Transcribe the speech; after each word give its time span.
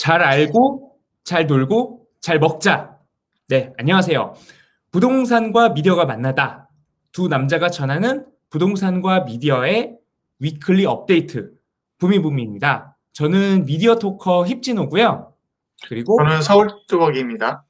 잘 0.00 0.22
알고, 0.22 0.96
잘 1.24 1.46
놀고, 1.46 2.06
잘 2.22 2.38
먹자. 2.38 2.96
네, 3.48 3.70
안녕하세요. 3.76 4.32
부동산과 4.92 5.74
미디어가 5.74 6.06
만나다. 6.06 6.70
두 7.12 7.28
남자가 7.28 7.68
전하는 7.68 8.24
부동산과 8.48 9.24
미디어의 9.24 9.98
weekly 10.38 10.86
업데이트. 10.86 11.52
부미부미입니다. 11.98 12.96
저는 13.12 13.66
미디어 13.66 13.96
talker 13.96 14.46
힙진호고요. 14.46 15.34
그리고 15.86 16.16
저는 16.16 16.40
서울 16.40 16.70
뚜벅이입니다. 16.88 17.66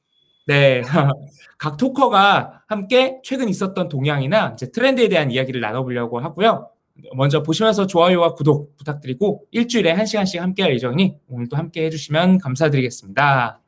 네. 0.47 0.83
각 1.59 1.77
토커가 1.79 2.63
함께 2.69 3.19
최근 3.25 3.49
있었던 3.49 3.89
동향이나 3.89 4.53
이제 4.53 4.71
트렌드에 4.71 5.09
대한 5.09 5.33
이야기를 5.33 5.61
나눠보려고 5.61 6.21
하고요. 6.21 6.71
먼저 7.15 7.43
보시면서 7.43 7.87
좋아요와 7.87 8.35
구독 8.35 8.77
부탁드리고 8.77 9.45
일주일에 9.51 9.93
한 9.93 10.07
시간씩 10.07 10.41
함께 10.41 10.63
할 10.63 10.75
예정이니 10.75 11.19
오늘도 11.29 11.57
함께 11.57 11.85
해주시면 11.87 12.39
감사드리겠습니다. 12.39 13.61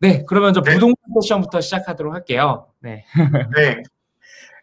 네, 0.00 0.24
그러면 0.26 0.52
저 0.52 0.60
네. 0.62 0.74
부동산 0.74 0.96
세션부터 1.20 1.60
시작하도록 1.60 2.12
할게요. 2.14 2.68
네. 2.80 3.04
네. 3.56 3.82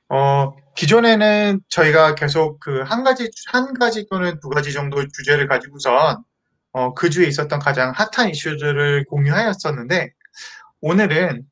어, 0.09 0.53
기존에는 0.75 1.61
저희가 1.69 2.15
계속 2.15 2.59
그 2.59 2.83
한 2.83 3.03
가지, 3.03 3.29
한 3.47 3.73
가지 3.73 4.05
또는 4.09 4.39
두 4.39 4.49
가지 4.49 4.73
정도 4.73 5.07
주제를 5.07 5.47
가지고선 5.47 6.23
어, 6.73 6.93
그 6.93 7.09
주에 7.09 7.27
있었던 7.27 7.59
가장 7.59 7.91
핫한 7.95 8.29
이슈들을 8.29 9.05
공유하였었는데 9.05 10.11
오늘은 10.81 11.43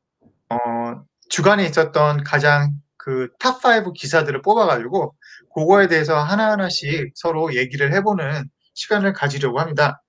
어, 0.50 1.04
주간에 1.30 1.66
있었던 1.66 2.24
가장 2.24 2.74
그 2.98 3.30
top5 3.40 3.94
기사들을 3.94 4.42
뽑아가지고 4.42 5.16
그거에 5.54 5.88
대해서 5.88 6.18
하나하나씩 6.18 7.12
서로 7.16 7.56
얘기를 7.56 7.94
해보는 7.94 8.50
시간을 8.74 9.14
가지려고 9.14 9.60
합니다. 9.60 10.02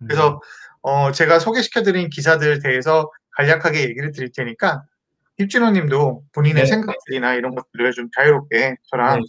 그래서 0.00 0.40
어, 0.82 1.12
제가 1.12 1.38
소개시켜드린 1.38 2.10
기사들에 2.10 2.58
대해서 2.58 3.10
간략하게 3.36 3.82
얘기를 3.82 4.12
드릴 4.12 4.30
테니까 4.32 4.84
힙진호 5.38 5.70
님도 5.70 6.24
본인의 6.32 6.64
네. 6.64 6.66
생각들이나 6.66 7.34
이런 7.34 7.54
것들을 7.54 7.92
좀 7.92 8.08
자유롭게 8.14 8.76
저랑 8.90 9.20
네. 9.20 9.24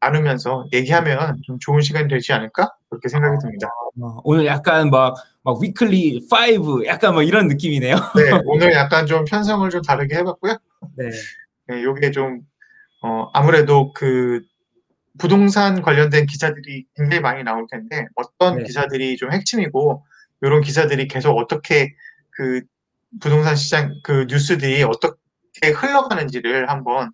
나누면서 0.00 0.66
얘기하면 0.72 1.40
좀 1.44 1.58
좋은 1.58 1.80
시간이 1.80 2.08
되지 2.08 2.32
않을까? 2.32 2.74
그렇게 2.90 3.08
생각이 3.08 3.38
듭니다. 3.40 3.68
어, 4.00 4.20
오늘 4.24 4.46
약간 4.46 4.90
막, 4.90 5.14
막 5.42 5.60
위클리 5.60 6.26
5 6.30 6.84
약간 6.86 7.14
뭐 7.14 7.22
이런 7.22 7.48
느낌이네요. 7.48 7.96
네, 7.96 8.30
오늘 8.46 8.72
약간 8.72 9.06
좀 9.06 9.24
편성을 9.24 9.68
좀 9.70 9.82
다르게 9.82 10.16
해봤고요. 10.16 10.58
네. 10.96 11.10
네, 11.68 11.82
요게 11.82 12.10
좀, 12.10 12.40
어, 13.04 13.28
아무래도 13.34 13.92
그 13.92 14.40
부동산 15.18 15.82
관련된 15.82 16.24
기사들이 16.24 16.86
굉장히 16.96 17.20
많이 17.20 17.44
나올 17.44 17.66
텐데 17.70 18.06
어떤 18.14 18.56
네. 18.56 18.64
기사들이 18.64 19.18
좀 19.18 19.30
핵심이고 19.30 20.02
이런 20.40 20.62
기사들이 20.62 21.06
계속 21.06 21.36
어떻게 21.36 21.94
그 22.30 22.62
부동산 23.20 23.56
시장 23.56 24.00
그 24.02 24.26
뉴스들이 24.26 24.84
어떻게 24.84 25.70
흘러가는지를 25.76 26.70
한번 26.70 27.10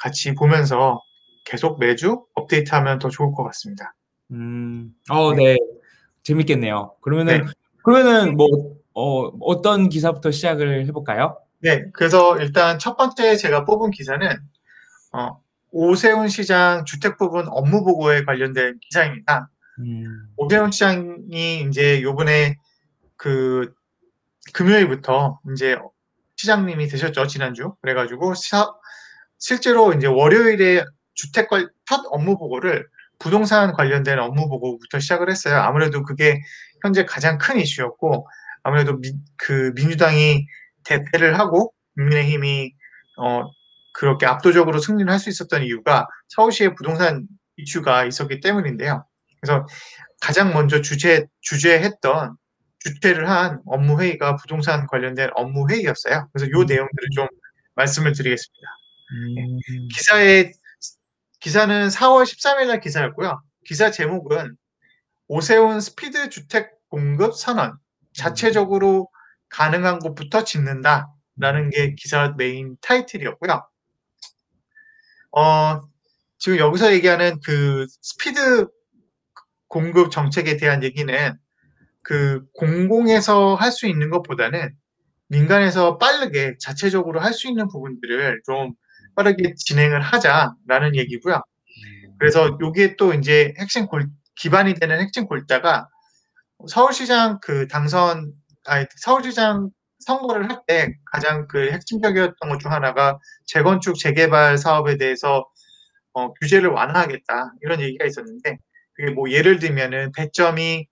같이 0.00 0.34
보면서 0.34 1.00
계속 1.46 1.80
매주 1.80 2.26
업데이트하면 2.34 2.98
더 2.98 3.08
좋을 3.08 3.32
것 3.32 3.42
같습니다. 3.44 3.94
음, 4.32 4.92
어, 5.10 5.34
네. 5.34 5.56
재밌겠네요. 6.24 6.94
그러면은, 7.00 7.46
네. 7.46 7.52
그러면은 7.82 8.36
뭐, 8.36 8.48
어, 8.92 9.28
어떤 9.40 9.88
기사부터 9.88 10.30
시작을 10.30 10.86
해볼까요? 10.88 11.38
네, 11.60 11.84
그래서 11.94 12.38
일단 12.38 12.78
첫 12.78 12.96
번째 12.96 13.36
제가 13.36 13.64
뽑은 13.64 13.92
기사는 13.92 14.28
어, 15.12 15.40
오세훈 15.70 16.28
시장 16.28 16.84
주택 16.84 17.16
부분 17.16 17.46
업무 17.48 17.84
보고에 17.84 18.24
관련된 18.24 18.78
기사입니다. 18.80 19.48
음, 19.78 20.26
오세훈 20.36 20.70
시장이 20.70 21.62
이제 21.68 22.02
요번에 22.02 22.56
그 23.16 23.72
금요일부터 24.52 25.40
이제 25.52 25.76
시장님이 26.36 26.88
되셨죠 26.88 27.26
지난주 27.26 27.74
그래가지고 27.80 28.34
시- 28.34 28.50
실제로 29.38 29.92
이제 29.92 30.06
월요일에 30.06 30.84
주택 31.14 31.48
관- 31.48 31.70
첫 31.86 32.02
업무 32.10 32.36
보고를 32.38 32.86
부동산 33.18 33.72
관련된 33.72 34.18
업무 34.18 34.48
보고부터 34.48 34.98
시작을 34.98 35.30
했어요. 35.30 35.56
아무래도 35.60 36.02
그게 36.02 36.40
현재 36.82 37.04
가장 37.04 37.38
큰 37.38 37.58
이슈였고 37.60 38.26
아무래도 38.64 38.98
미- 38.98 39.12
그 39.36 39.72
민주당이 39.76 40.46
대패를 40.84 41.38
하고 41.38 41.72
국민의힘이 41.94 42.74
어 43.18 43.44
그렇게 43.92 44.26
압도적으로 44.26 44.78
승리를 44.78 45.10
할 45.10 45.18
수 45.18 45.28
있었던 45.30 45.62
이유가 45.64 46.06
서울시의 46.28 46.74
부동산 46.74 47.26
이슈가 47.56 48.04
있었기 48.06 48.40
때문인데요. 48.40 49.04
그래서 49.40 49.66
가장 50.20 50.52
먼저 50.52 50.80
주재 50.82 51.26
주재했던 51.40 52.36
주최를 52.80 53.28
한 53.28 53.60
업무 53.66 54.00
회의가 54.00 54.36
부동산 54.36 54.86
관련된 54.86 55.30
업무 55.34 55.68
회의였어요. 55.70 56.28
그래서 56.32 56.50
요 56.50 56.60
음. 56.60 56.66
내용들을 56.66 57.08
좀 57.14 57.28
말씀을 57.74 58.12
드리겠습니다. 58.12 58.66
음, 59.12 59.58
기사의 59.94 60.52
기사는 61.40 61.88
4월 61.88 62.24
13일 62.24 62.66
날 62.68 62.80
기사였고요. 62.80 63.42
기사 63.66 63.90
제목은 63.90 64.56
오세훈 65.28 65.80
스피드 65.80 66.30
주택 66.30 66.70
공급 66.88 67.34
선언 67.34 67.76
자체적으로 68.14 69.08
가능한 69.50 69.98
곳부터 70.00 70.44
짓는다라는 70.44 71.70
게 71.72 71.94
기사 71.96 72.34
메인 72.36 72.76
타이틀이었고요. 72.80 73.66
어, 75.32 75.80
지금 76.38 76.58
여기서 76.58 76.92
얘기하는 76.94 77.38
그 77.44 77.86
스피드 78.02 78.66
공급 79.68 80.10
정책에 80.10 80.56
대한 80.56 80.82
얘기는 80.84 81.38
그 82.02 82.44
공공에서 82.54 83.54
할 83.56 83.72
수 83.72 83.86
있는 83.86 84.10
것보다는 84.10 84.74
민간에서 85.28 85.98
빠르게 85.98 86.56
자체적으로 86.60 87.20
할 87.20 87.32
수 87.34 87.48
있는 87.48 87.68
부분들을 87.68 88.42
좀 88.46 88.74
빠르게 89.16 89.54
진행을 89.56 90.00
하자라는 90.02 90.96
얘기고요. 90.96 91.42
그래서 92.18 92.58
여기에 92.62 92.96
또 92.96 93.14
이제 93.14 93.54
핵심 93.58 93.86
골, 93.86 94.08
기반이 94.36 94.74
되는 94.74 95.00
핵심 95.00 95.26
골자가 95.26 95.88
서울시장 96.68 97.40
그 97.42 97.66
당선, 97.68 98.32
아니, 98.66 98.86
서울시장 98.98 99.70
선거를 100.04 100.50
할 100.50 100.62
때 100.66 100.94
가장 101.12 101.46
그 101.48 101.70
핵심적이었던 101.72 102.48
것 102.50 102.58
중 102.58 102.72
하나가 102.72 103.18
재건축, 103.46 103.96
재개발 103.98 104.58
사업에 104.58 104.96
대해서 104.98 105.46
어, 106.14 106.32
규제를 106.34 106.70
완화하겠다. 106.70 107.52
이런 107.62 107.80
얘기가 107.80 108.04
있었는데, 108.06 108.58
그게 108.94 109.12
뭐 109.12 109.30
예를 109.30 109.58
들면은 109.58 110.12
배점이 110.16 110.86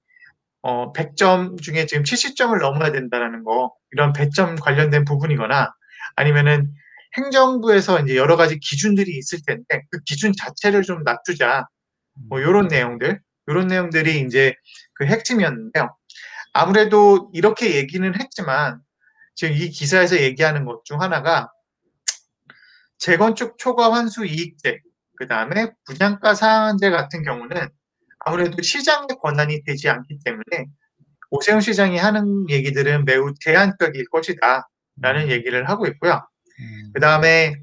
어, 0.62 0.92
100점 0.92 1.60
중에 1.62 1.86
지금 1.86 2.02
70점을 2.04 2.58
넘어야 2.60 2.92
된다라는 2.92 3.44
거, 3.44 3.74
이런 3.92 4.12
배점 4.12 4.56
관련된 4.56 5.04
부분이거나 5.04 5.72
아니면은 6.16 6.72
행정부에서 7.16 8.00
이제 8.00 8.16
여러 8.16 8.36
가지 8.36 8.58
기준들이 8.60 9.16
있을 9.18 9.40
텐데 9.46 9.84
그 9.90 10.00
기준 10.06 10.32
자체를 10.38 10.82
좀 10.82 11.02
낮추자. 11.04 11.66
뭐 12.28 12.42
요런 12.42 12.68
내용들, 12.68 13.20
요런 13.48 13.66
내용들이 13.68 14.20
이제 14.20 14.54
그 14.94 15.06
핵심이었는데요. 15.06 15.96
아무래도 16.52 17.30
이렇게 17.34 17.76
얘기는 17.76 18.14
했지만 18.20 18.80
지금 19.40 19.56
이 19.56 19.70
기사에서 19.70 20.20
얘기하는 20.20 20.66
것 20.66 20.82
중 20.84 21.00
하나가 21.00 21.50
재건축 22.98 23.56
초과 23.56 23.90
환수 23.90 24.26
이익제, 24.26 24.80
그 25.16 25.26
다음에 25.26 25.72
분양가 25.86 26.34
상한제 26.34 26.90
같은 26.90 27.22
경우는 27.22 27.70
아무래도 28.18 28.60
시장의 28.60 29.08
권한이 29.22 29.64
되지 29.64 29.88
않기 29.88 30.18
때문에 30.22 30.66
오세훈 31.30 31.62
시장이 31.62 31.96
하는 31.96 32.50
얘기들은 32.50 33.06
매우 33.06 33.32
제한적일 33.40 34.10
것이다. 34.10 34.68
라는 35.00 35.30
얘기를 35.30 35.66
하고 35.70 35.86
있고요. 35.86 36.20
음, 36.60 36.90
그 36.92 37.00
다음에 37.00 37.54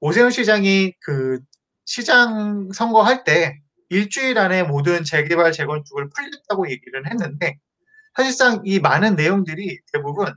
오세훈 0.00 0.30
시장이 0.30 0.92
그 1.00 1.38
시장 1.86 2.70
선거할 2.74 3.24
때 3.24 3.60
일주일 3.88 4.36
안에 4.36 4.64
모든 4.64 5.04
재개발, 5.04 5.52
재건축을 5.52 6.10
풀겠다고 6.10 6.70
얘기를 6.70 7.10
했는데 7.10 7.56
사실상 8.14 8.60
이 8.66 8.78
많은 8.78 9.16
내용들이 9.16 9.80
대부분 9.90 10.34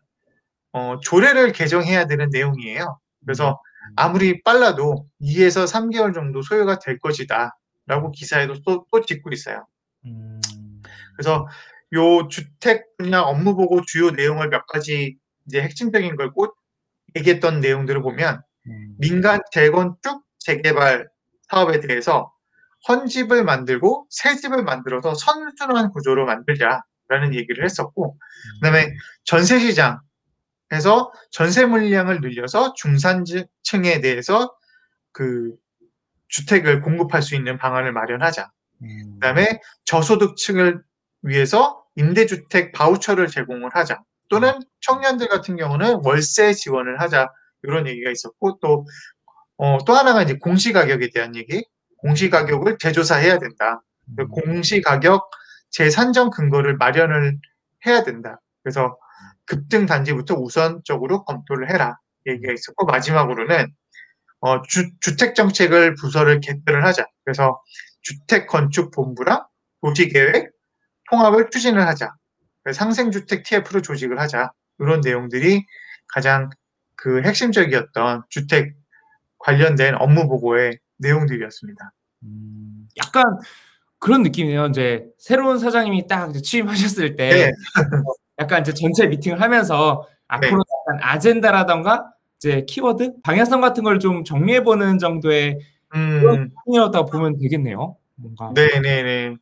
어, 0.77 0.99
조례를 1.01 1.51
개정해야 1.53 2.05
되는 2.05 2.29
내용이에요. 2.29 2.99
그래서 3.25 3.59
아무리 3.95 4.43
빨라도 4.43 5.07
2에서 5.21 5.65
3개월 5.65 6.13
정도 6.13 6.41
소요가 6.41 6.77
될 6.79 6.99
것이다. 6.99 7.57
라고 7.87 8.11
기사에도 8.11 8.61
또, 8.63 8.85
또 8.91 9.01
짚고 9.01 9.31
있어요. 9.31 9.65
음, 10.05 10.41
그래서 11.15 11.47
요 11.93 12.27
주택 12.27 12.85
분야 12.97 13.21
업무 13.21 13.55
보고 13.55 13.81
주요 13.85 14.11
내용을 14.11 14.49
몇 14.49 14.65
가지 14.67 15.17
이제 15.47 15.61
핵심적인 15.61 16.15
걸 16.17 16.31
꼭 16.33 16.57
얘기했던 17.15 17.61
내용들을 17.61 18.01
보면 18.01 18.41
음, 18.67 18.95
민간 18.99 19.39
재건축 19.51 20.23
재개발 20.39 21.07
사업에 21.49 21.79
대해서 21.79 22.33
헌집을 22.87 23.43
만들고 23.43 24.07
새 24.09 24.35
집을 24.35 24.63
만들어서 24.63 25.13
선순환 25.15 25.91
구조로 25.91 26.25
만들자라는 26.25 27.33
얘기를 27.33 27.63
했었고 27.63 28.17
그다음에 28.61 28.93
전세 29.23 29.59
시장 29.59 29.99
에서 30.71 31.11
전세 31.31 31.65
물량을 31.65 32.19
늘려서 32.21 32.73
중산층에 32.73 34.01
대해서 34.01 34.53
그 35.11 35.55
주택을 36.27 36.81
공급할 36.81 37.21
수 37.21 37.35
있는 37.35 37.57
방안을 37.57 37.93
마련하자. 37.93 38.51
음, 38.83 39.13
그다음에 39.13 39.59
저소득층을 39.85 40.83
위해서 41.21 41.83
임대주택 41.95 42.73
바우처를 42.73 43.27
제공을 43.27 43.71
하자. 43.73 44.01
또는 44.29 44.59
청년들 44.81 45.29
같은 45.29 45.55
경우는 45.55 46.01
월세 46.03 46.53
지원을 46.53 47.01
하자. 47.01 47.29
이런 47.63 47.87
얘기가 47.87 48.11
있었고 48.11 48.59
또, 48.61 48.85
어, 49.57 49.77
또 49.85 49.93
하나가 49.93 50.21
이제 50.21 50.37
공시가격에 50.37 51.09
대한 51.13 51.35
얘기. 51.35 51.65
공시가격을 51.97 52.77
재조사해야 52.77 53.39
된다. 53.39 53.81
그 54.15 54.27
공시가격 54.27 55.29
재산정 55.71 56.29
근거를 56.29 56.77
마련을 56.77 57.37
해야 57.85 58.03
된다. 58.03 58.39
그래서 58.63 58.97
급등 59.47 59.87
단지부터 59.87 60.35
우선적으로 60.35 61.23
검토를 61.25 61.71
해라. 61.71 61.97
얘기가 62.27 62.53
있었고 62.53 62.85
마지막으로는 62.85 63.73
어, 64.41 64.61
주, 64.61 64.91
주택 64.99 65.33
정책을 65.33 65.95
부서를 65.95 66.39
개편을 66.41 66.85
하자. 66.85 67.07
그래서 67.23 67.59
주택 68.01 68.47
건축 68.47 68.91
본부랑 68.91 69.45
도시계획 69.81 70.51
통합을 71.09 71.49
추진을 71.49 71.87
하자. 71.87 72.13
상생주택 72.71 73.43
TF를 73.43 73.81
조직을 73.81 74.19
하자. 74.19 74.51
이런 74.79 75.01
내용들이 75.01 75.65
가장 76.07 76.49
그 76.95 77.21
핵심적이었던 77.23 78.23
주택 78.29 78.75
관련된 79.39 79.95
업무 79.95 80.27
보고의 80.27 80.77
내용들이었습니다. 80.97 81.91
음, 82.23 82.87
약간 82.97 83.23
그런 83.99 84.23
느낌이에요. 84.23 84.67
이제 84.67 85.05
새로운 85.17 85.57
사장님이 85.59 86.07
딱 86.07 86.29
이제 86.29 86.41
취임하셨을 86.41 87.15
때 87.15 87.29
네. 87.29 87.51
약간 88.39 88.61
이제 88.61 88.73
전체 88.73 89.07
미팅을 89.07 89.41
하면서 89.41 90.07
앞으로 90.27 90.57
네. 90.57 90.93
약간 90.93 91.03
아젠다라던가 91.03 92.11
이제 92.37 92.65
키워드, 92.67 93.21
방향성 93.23 93.61
같은 93.61 93.83
걸 93.83 93.99
좀 93.99 94.23
정리해 94.23 94.63
보는 94.63 94.99
정도의 94.99 95.59
음, 95.95 96.51
이었다고 96.67 97.09
보면 97.09 97.37
되겠네요. 97.39 97.95
뭔가. 98.15 98.51
네네네. 98.53 99.35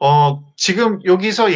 어, 0.00 0.44
지금 0.56 1.00
여기서 1.04 1.46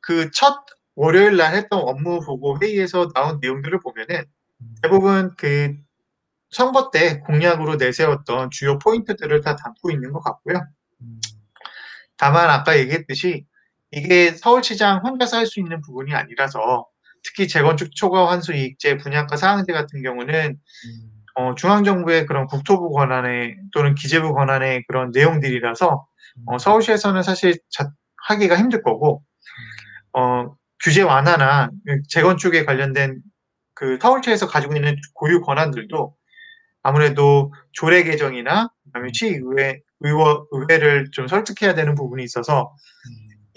그첫 0.00 0.64
월요일 0.94 1.36
날 1.36 1.54
했던 1.54 1.80
업무 1.80 2.20
보고 2.20 2.58
회의에서 2.60 3.08
나온 3.14 3.38
내용들을 3.40 3.80
보면은 3.80 4.24
대부분 4.82 5.34
그 5.36 5.74
선거 6.50 6.90
때 6.90 7.20
공약으로 7.20 7.76
내세웠던 7.76 8.50
주요 8.50 8.78
포인트들을 8.78 9.40
다 9.42 9.56
담고 9.56 9.90
있는 9.90 10.12
것 10.12 10.20
같고요. 10.20 10.64
음, 11.02 11.20
다만 12.16 12.48
아까 12.48 12.78
얘기했듯이 12.78 13.44
이게 13.96 14.32
서울시장 14.32 15.00
혼자서 15.04 15.38
할 15.38 15.46
수 15.46 15.58
있는 15.58 15.80
부분이 15.80 16.14
아니라서 16.14 16.86
특히 17.22 17.48
재건축 17.48 17.94
초과 17.96 18.28
환수 18.28 18.52
이익제 18.52 18.98
분양가 18.98 19.36
상한제 19.36 19.72
같은 19.72 20.02
경우는 20.02 20.50
음, 20.50 21.10
어, 21.34 21.54
중앙정부의 21.54 22.26
그런 22.26 22.46
국토부 22.46 22.90
권한의 22.92 23.56
또는 23.72 23.94
기재부 23.94 24.34
권한의 24.34 24.84
그런 24.86 25.10
내용들이라서 25.14 26.06
어, 26.46 26.58
서울시에서는 26.58 27.22
사실 27.22 27.58
자, 27.70 27.90
하기가 28.28 28.58
힘들 28.58 28.82
거고 28.82 29.22
어, 30.12 30.54
규제 30.84 31.02
완화나 31.02 31.70
재건축에 32.10 32.64
관련된 32.66 33.20
그 33.74 33.98
서울시에서 34.00 34.46
가지고 34.46 34.76
있는 34.76 34.96
고유 35.14 35.40
권한들도 35.40 36.14
아무래도 36.82 37.52
조례 37.72 38.04
개정이나 38.04 38.68
그다음에 38.84 39.08
시의회 39.12 39.80
의원 40.00 40.44
의회를 40.50 41.10
좀 41.12 41.28
설득해야 41.28 41.74
되는 41.74 41.94
부분이 41.94 42.22
있어서 42.22 42.74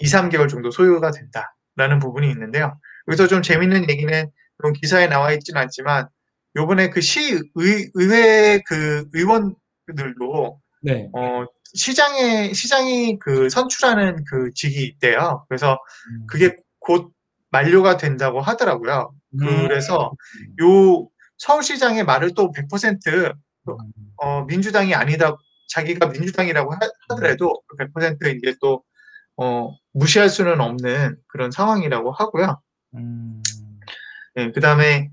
2, 0.00 0.06
3개월 0.06 0.48
정도 0.48 0.70
소요가 0.70 1.10
된다라는 1.10 1.98
부분이 2.00 2.28
있는데요. 2.30 2.78
여기서 3.08 3.26
좀 3.26 3.42
재밌는 3.42 3.90
얘기는 3.90 4.30
그런 4.56 4.72
기사에 4.72 5.06
나와 5.06 5.32
있지는 5.32 5.60
않지만 5.62 6.08
요번에 6.56 6.90
그 6.90 7.00
시의 7.00 7.40
의회 7.54 8.60
그 8.66 9.06
의원들도 9.12 10.60
네. 10.82 11.08
어 11.14 11.44
시장에 11.74 12.52
시장이 12.52 13.18
그 13.18 13.48
선출하는 13.48 14.24
그 14.24 14.50
직이 14.54 14.84
있대요. 14.84 15.44
그래서 15.48 15.78
음. 16.10 16.26
그게 16.26 16.56
곧 16.80 17.12
만료가 17.50 17.96
된다고 17.96 18.40
하더라고요. 18.40 19.14
음. 19.40 19.68
그래서 19.68 20.12
요 20.62 21.08
서울시장의 21.38 22.04
말을 22.04 22.34
또 22.34 22.52
100% 22.52 23.34
어, 24.16 24.44
민주당이 24.44 24.94
아니다, 24.94 25.36
자기가 25.68 26.06
민주당이라고 26.06 26.72
하, 26.72 26.78
하더라도 27.10 27.62
100% 27.78 28.36
이제 28.36 28.54
또 28.60 28.82
어, 29.42 29.74
무시할 29.92 30.28
수는 30.28 30.60
없는 30.60 31.16
그런 31.26 31.50
상황이라고 31.50 32.12
하고요. 32.12 32.60
음. 32.94 33.42
네, 34.34 34.52
그 34.52 34.60
다음에 34.60 35.10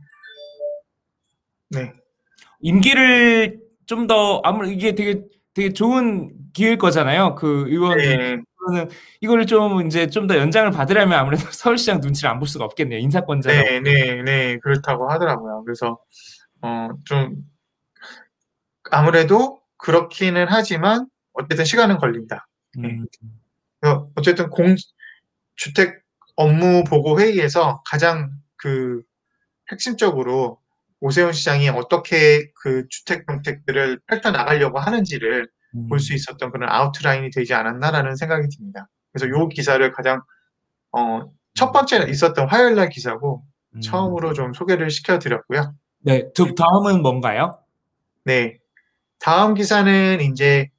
네, 1.70 1.94
임기를 2.62 3.60
좀 3.86 4.08
더 4.08 4.42
아무래도 4.44 4.74
이게 4.74 4.96
되게 4.96 5.24
되게 5.54 5.72
좋은 5.74 6.32
기회일 6.54 6.78
거잖아요. 6.78 7.36
그 7.36 7.66
의원들은 7.70 8.44
네, 8.74 8.88
이거를 9.22 9.46
좀 9.46 9.86
이제 9.88 10.08
좀 10.08 10.28
더 10.28 10.36
연장을 10.38 10.70
받으려면 10.72 11.18
아무래도 11.20 11.44
서울시장 11.52 12.02
눈치를 12.02 12.30
안 12.30 12.40
볼 12.40 12.48
수가 12.50 12.66
없겠네요. 12.66 13.00
인사권자라고. 13.00 13.70
네, 13.70 13.80
네, 13.80 14.24
네, 14.24 14.58
그렇다고 14.60 15.10
하더라고요. 15.10 15.64
그래서 15.64 16.00
어, 16.62 16.90
좀 17.06 17.36
아무래도 18.92 19.62
그렇기는 19.78 20.46
하지만 20.50 21.08
어쨌든 21.34 21.64
시간은 21.66 21.98
걸린다. 21.98 22.48
음. 22.80 23.06
어쨌든 24.16 24.50
공 24.50 24.76
주택 25.56 26.02
업무 26.36 26.84
보고 26.84 27.20
회의에서 27.20 27.82
가장 27.86 28.32
그 28.58 29.02
핵심적으로 29.72 30.60
오세훈 31.00 31.32
시장이 31.34 31.70
어떻게 31.70 32.50
그 32.62 32.88
주택 32.90 33.26
정책들을 33.28 34.00
펼쳐 34.08 34.32
나가려고 34.32 34.80
하는지를 34.80 35.48
음. 35.76 35.88
볼수 35.88 36.14
있었던 36.14 36.52
그런 36.52 36.70
아웃라인이 36.72 37.30
되지 37.32 37.54
않았나라는 37.54 38.16
생각이 38.16 38.48
듭니다. 38.56 38.88
그래서 39.12 39.30
요 39.30 39.48
기사를 39.48 39.92
가장 39.92 40.22
어, 40.92 41.32
첫 41.54 41.72
번째 41.72 42.08
있었던 42.10 42.48
화요일 42.50 42.76
날 42.76 42.90
기사고 42.90 43.44
음. 43.76 43.82
처음으로 43.82 44.34
좀 44.34 44.54
소개를 44.54 44.90
시켜드렸고요. 44.90 45.74
네, 46.00 46.32
두- 46.34 46.56
다음은 46.56 47.02
뭔가요? 47.02 47.60
네. 48.24 48.58
다음 49.20 49.54
기사는 49.56 50.22
이제 50.22 50.70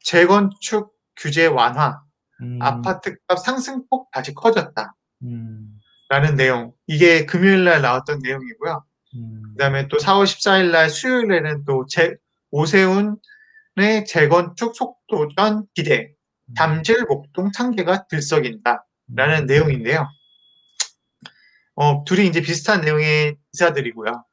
재건축 0.00 0.92
규제 1.16 1.46
완화, 1.46 2.00
음. 2.42 2.58
아파트값 2.60 3.38
상승폭 3.38 4.10
다시 4.10 4.34
커졌다. 4.34 4.94
음. 5.22 5.78
라는 6.08 6.36
내용. 6.36 6.72
이게 6.86 7.24
금요일 7.24 7.64
날 7.64 7.80
나왔던 7.80 8.20
내용이고요. 8.22 8.84
음. 9.14 9.42
그 9.52 9.58
다음에 9.58 9.88
또 9.88 9.96
4월 9.96 10.24
14일 10.24 10.70
날 10.70 10.90
수요일에는 10.90 11.64
또 11.64 11.86
제, 11.88 12.16
오세훈의 12.50 13.16
재건축 14.06 14.74
속도전 14.74 15.66
기대, 15.74 16.12
담질 16.54 17.04
목동 17.08 17.50
창계가 17.52 18.06
들썩인다. 18.08 18.86
라는 19.14 19.46
내용인데요. 19.46 20.08
어, 21.74 22.04
둘이 22.04 22.26
이제 22.26 22.40
비슷한 22.40 22.80
내용의 22.82 23.36
기사들이고요. 23.52 24.24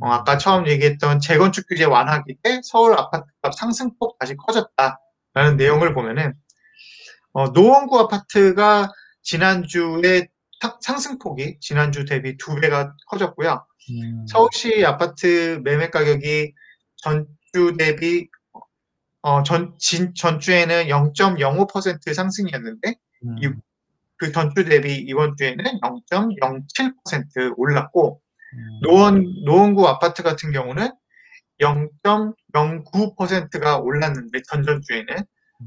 어, 0.00 0.08
아까 0.08 0.38
처음 0.38 0.66
얘기했던 0.66 1.20
재건축 1.20 1.66
규제 1.68 1.84
완화 1.84 2.22
기대 2.24 2.60
서울 2.62 2.94
아파트값 2.94 3.54
상승폭 3.54 4.18
다시 4.18 4.36
커졌다라는 4.36 5.56
내용을 5.56 5.94
보면은 5.94 6.34
어, 7.32 7.48
노원구 7.52 7.98
아파트가 8.00 8.90
지난주에 9.22 10.28
탁- 10.60 10.78
상승폭이 10.82 11.58
지난주 11.60 12.04
대비 12.04 12.36
두 12.36 12.54
배가 12.60 12.94
커졌고요. 13.06 13.64
음. 13.90 14.26
서울시 14.28 14.84
아파트 14.84 15.60
매매 15.64 15.88
가격이 15.90 16.52
전주 16.96 17.76
대비 17.78 18.28
어, 19.22 19.42
전, 19.44 19.74
진, 19.78 20.12
전주에는 20.14 20.86
0.05% 20.86 22.12
상승이었는데 22.14 22.94
음. 23.24 23.36
이- 23.42 23.48
그 24.16 24.30
전주 24.32 24.64
대비 24.64 24.94
이번 24.96 25.36
주에는 25.36 25.64
0.07% 25.80 27.54
올랐고 27.56 28.20
음. 28.54 28.80
노원 28.82 29.24
노원구 29.44 29.86
아파트 29.88 30.22
같은 30.22 30.52
경우는 30.52 30.90
0.09%가 31.60 33.78
올랐는데 33.78 34.42
전전주에는 34.48 35.16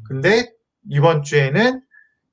근데 0.08 0.52
이번 0.90 1.24
주에는 1.24 1.82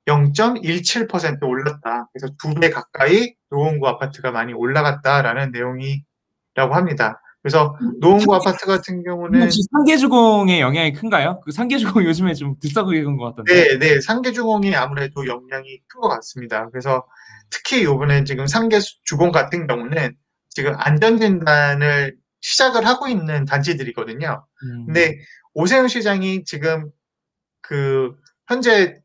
0.17% 0.07 1.43
올랐다. 1.43 2.09
그래서 2.13 2.27
두 2.41 2.53
배 2.59 2.69
가까이 2.69 3.35
노원구 3.49 3.87
아파트가 3.87 4.31
많이 4.31 4.53
올라갔다라는 4.53 5.51
내용이라고 5.51 6.75
합니다. 6.75 7.19
그래서 7.41 7.75
노원구 7.99 8.33
아파트 8.35 8.65
같은 8.65 9.03
경우는 9.03 9.43
혹시 9.43 9.61
상계주공의 9.71 10.61
영향이 10.61 10.93
큰가요? 10.93 11.41
그 11.43 11.51
상계주공 11.51 12.03
요즘에 12.05 12.33
좀 12.33 12.53
들썩이는 12.61 13.17
것 13.17 13.25
같던데. 13.35 13.53
네, 13.53 13.77
네, 13.79 14.01
상계주공이 14.01 14.75
아무래도 14.75 15.25
영향이 15.27 15.79
큰 15.87 16.01
것 16.01 16.07
같습니다. 16.09 16.69
그래서 16.69 17.05
특히 17.49 17.81
이번에 17.81 18.23
지금 18.23 18.47
상계주공 18.47 19.31
같은 19.31 19.67
경우는 19.67 20.15
지금 20.49 20.73
안전진단을 20.77 22.15
시작을 22.41 22.85
하고 22.85 23.07
있는 23.07 23.45
단지들이거든요. 23.45 24.45
음. 24.63 24.85
근데 24.85 25.17
오세훈 25.53 25.87
시장이 25.87 26.43
지금 26.45 26.89
그 27.61 28.15
현재 28.47 28.95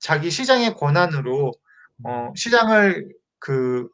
자기 0.00 0.30
시장의 0.30 0.74
권한으로 0.74 1.52
어, 2.04 2.32
시장을 2.36 3.08
그 3.38 3.88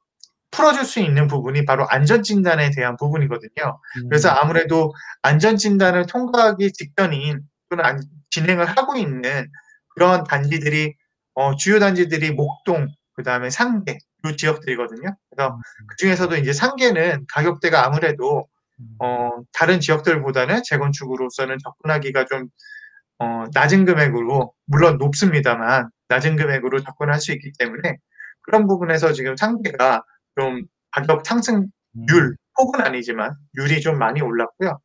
풀어줄 0.50 0.85
수 0.85 1.00
있는 1.00 1.28
부분이 1.28 1.64
바로 1.64 1.87
안전진단에 1.88 2.70
대한 2.75 2.97
부분이거든요. 2.97 3.80
음. 4.02 4.09
그래서 4.09 4.28
아무래도 4.30 4.92
안전진단을 5.23 6.06
통과하기 6.06 6.73
직전인 6.73 7.42
또는 7.68 7.85
안- 7.85 8.02
진행을 8.30 8.66
하고 8.66 8.97
있는 8.97 9.49
그런 9.94 10.25
단지들이 10.25 10.94
어, 11.35 11.54
주요 11.56 11.78
단지들이 11.78 12.32
목동 12.32 12.88
그 13.14 13.23
다음에 13.23 13.50
상계 13.50 13.99
이 14.26 14.37
지역들이거든요. 14.37 15.16
그래서 15.30 15.59
그 15.88 15.97
중에서도 15.97 16.37
이제 16.37 16.52
상계는 16.52 17.26
가격대가 17.28 17.87
아무래도 17.87 18.47
어, 18.99 19.30
다른 19.52 19.80
지역들보다는 19.80 20.62
재건축으로서는 20.64 21.59
접근하기가 21.62 22.26
좀 22.26 22.49
어, 23.21 23.45
낮은 23.53 23.85
금액으로 23.85 24.53
물론 24.67 24.97
높습니다만 24.99 25.91
낮은 26.09 26.37
금액으로 26.37 26.83
접근할 26.83 27.21
수 27.21 27.33
있기 27.33 27.53
때문에 27.59 27.99
그런 28.41 28.67
부분에서 28.67 29.12
지금 29.12 29.37
상계가 29.37 30.03
좀 30.39 30.62
가격 30.91 31.25
상승률 31.25 32.37
폭은 32.57 32.81
아니지만 32.81 33.35
율이 33.57 33.83
좀 33.83 33.99
많이 33.99 34.23
올랐고요. 34.23 34.81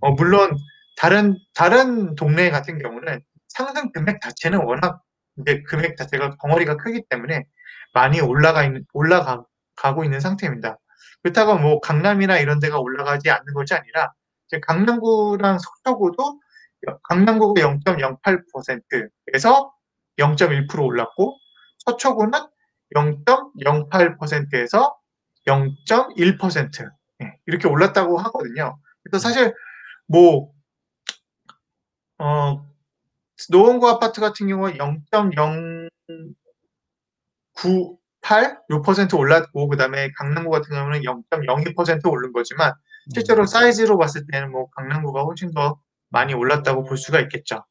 어, 0.00 0.10
물론 0.12 0.56
다른 0.96 1.36
다른 1.54 2.14
동네 2.14 2.50
같은 2.50 2.78
경우는 2.78 3.20
상승 3.48 3.90
금액 3.92 4.20
자체는 4.20 4.60
워낙 4.62 5.00
이제 5.38 5.62
금액 5.62 5.96
자체가 5.96 6.36
덩어리가 6.42 6.76
크기 6.76 7.02
때문에 7.08 7.46
많이 7.94 8.20
올라가 8.20 8.62
있는 8.62 8.84
올라가고 8.92 10.04
있는 10.04 10.20
상태입니다. 10.20 10.78
그렇다고 11.22 11.58
뭐 11.58 11.80
강남이나 11.80 12.38
이런 12.38 12.60
데가 12.60 12.78
올라가지 12.78 13.30
않는 13.30 13.54
것이 13.54 13.74
아니라 13.74 14.12
이제 14.48 14.60
강남구랑 14.60 15.58
서초구도 15.58 16.40
강남구가 17.04 17.60
0.08%에서 17.60 19.72
0.1% 20.18 20.84
올랐고 20.84 21.38
서초구는 21.78 22.38
0.08%에서 22.94 24.96
0.1% 25.46 26.90
예, 27.22 27.38
이렇게 27.46 27.68
올랐다고 27.68 28.18
하거든요. 28.18 28.78
그래서 29.02 29.28
사실 29.28 29.54
뭐 30.06 30.50
어, 32.18 32.66
노원구 33.48 33.88
아파트 33.88 34.20
같은 34.20 34.48
경우는 34.48 34.76
0.098 37.54 38.60
요퍼센트 38.70 39.14
올랐고 39.14 39.68
그 39.68 39.76
다음에 39.76 40.10
강남구 40.18 40.50
같은 40.50 40.74
경우는 40.74 41.02
0.02% 41.02 42.10
오른 42.10 42.32
거지만 42.32 42.72
실제로 43.14 43.46
사이즈로 43.46 43.96
봤을 43.96 44.26
때는 44.30 44.50
뭐 44.50 44.68
강남구가 44.70 45.22
훨씬 45.22 45.52
더 45.52 45.80
많이 46.10 46.34
올랐다고 46.34 46.84
볼 46.84 46.96
수가 46.96 47.20
있겠죠. 47.20 47.64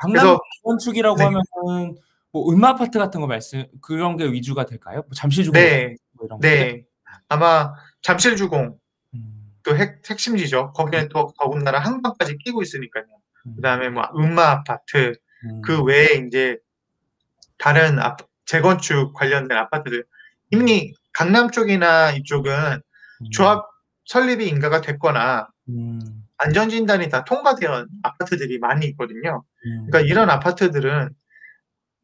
강남 0.00 0.38
건축이라고 0.64 1.16
네. 1.16 1.24
하면은 1.24 1.96
뭐 2.32 2.50
음마 2.50 2.70
아파트 2.70 2.98
같은 2.98 3.20
거 3.20 3.26
말씀 3.26 3.64
그런 3.80 4.16
게 4.16 4.24
위주가 4.24 4.64
될까요? 4.64 5.02
뭐 5.02 5.10
잠실주공 5.14 5.60
네, 5.60 5.96
뭐 6.12 6.38
네. 6.40 6.84
아마 7.28 7.74
잠실주공 8.02 8.78
음. 9.14 9.52
또 9.62 9.76
핵, 9.76 10.02
핵심지죠. 10.08 10.72
거기는 10.72 11.08
또 11.08 11.32
더군다나 11.38 11.78
한강까지 11.78 12.38
끼고 12.38 12.62
있으니까요. 12.62 13.04
음. 13.46 13.56
그다음에 13.56 13.90
뭐 13.90 14.04
음마 14.16 14.50
아파트 14.50 15.14
음. 15.44 15.60
그 15.62 15.82
외에 15.82 16.24
이제 16.26 16.56
다른 17.58 17.98
아, 17.98 18.16
재건축 18.46 19.12
관련된 19.14 19.56
아파트들 19.56 20.04
이미 20.50 20.94
강남 21.12 21.50
쪽이나 21.50 22.12
이쪽은 22.12 22.52
음. 22.52 23.30
조합 23.30 23.66
설립이 24.06 24.48
인가가 24.48 24.80
됐거나 24.80 25.48
음. 25.68 26.00
안전진단이 26.42 27.08
다 27.08 27.24
통과된 27.24 27.86
아파트들이 28.02 28.58
많이 28.58 28.86
있거든요. 28.86 29.44
음. 29.64 29.86
그러니까 29.86 30.00
이런 30.00 30.28
아파트들은 30.28 31.10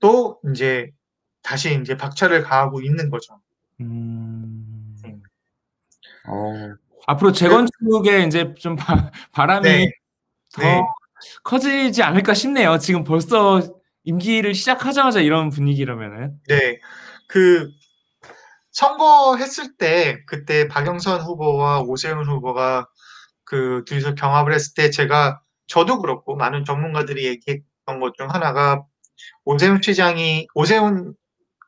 또 0.00 0.40
이제 0.52 0.90
다시 1.42 1.78
이제 1.80 1.96
박차를 1.96 2.42
가하고 2.42 2.80
있는 2.80 3.10
거죠. 3.10 3.40
음. 3.80 4.96
네. 5.02 5.16
어. 6.28 6.74
앞으로 7.06 7.32
재건축에 7.32 8.24
이제 8.26 8.54
좀 8.58 8.76
바, 8.76 9.10
바람이 9.32 9.68
네. 9.68 9.90
더 10.52 10.62
네. 10.62 10.82
커지지 11.42 12.02
않을까 12.02 12.34
싶네요. 12.34 12.78
지금 12.78 13.02
벌써 13.02 13.60
임기를 14.04 14.54
시작하자마자 14.54 15.20
이런 15.20 15.50
분위기라면은. 15.50 16.38
네. 16.48 16.78
그 17.26 17.70
선거했을 18.70 19.76
때 19.76 20.22
그때 20.26 20.68
박영선 20.68 21.22
후보와 21.22 21.80
오세훈 21.80 22.28
후보가 22.28 22.88
그 23.48 23.82
둘이서 23.86 24.14
경합을 24.14 24.52
했을 24.52 24.74
때 24.74 24.90
제가 24.90 25.40
저도 25.66 26.00
그렇고 26.00 26.36
많은 26.36 26.64
전문가들이 26.64 27.24
얘기했던 27.26 28.00
것 28.00 28.12
중 28.16 28.28
하나가 28.30 28.84
오세훈 29.44 29.80
시장이 29.82 30.46
오세훈 30.54 31.14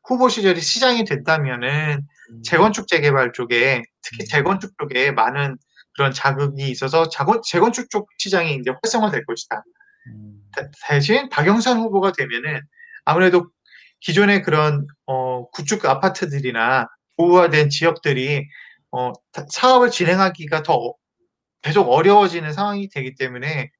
후보 0.07 0.29
시절이 0.29 0.61
시장이 0.61 1.05
됐다면은 1.05 2.03
음. 2.31 2.43
재건축 2.43 2.87
재개발 2.87 3.33
쪽에 3.33 3.83
특히 4.03 4.25
음. 4.25 4.27
재건축 4.29 4.73
쪽에 4.79 5.11
많은 5.13 5.57
그런 5.95 6.13
자극이 6.13 6.69
있어서 6.71 7.09
자건, 7.09 7.41
재건축 7.45 7.91
쪽 7.91 8.09
시장이 8.19 8.55
이제 8.57 8.71
활성화될 8.71 9.25
것이다. 9.25 9.63
음. 10.09 10.43
대신 10.89 11.29
박영선 11.31 11.79
후보가 11.79 12.13
되면은 12.13 12.61
아무래도 13.05 13.49
기존의 14.01 14.43
그런 14.43 14.87
어, 15.07 15.49
구축 15.51 15.85
아파트들이나 15.87 16.89
보호화된 17.17 17.71
지역들이 17.71 18.47
어, 18.93 19.13
사업을 19.51 19.91
진행하기가 19.91 20.63
더 20.63 20.95
계속 21.63 21.89
어려워지는 21.91 22.53
상황이 22.53 22.89
되기 22.89 23.15
때문에 23.17 23.71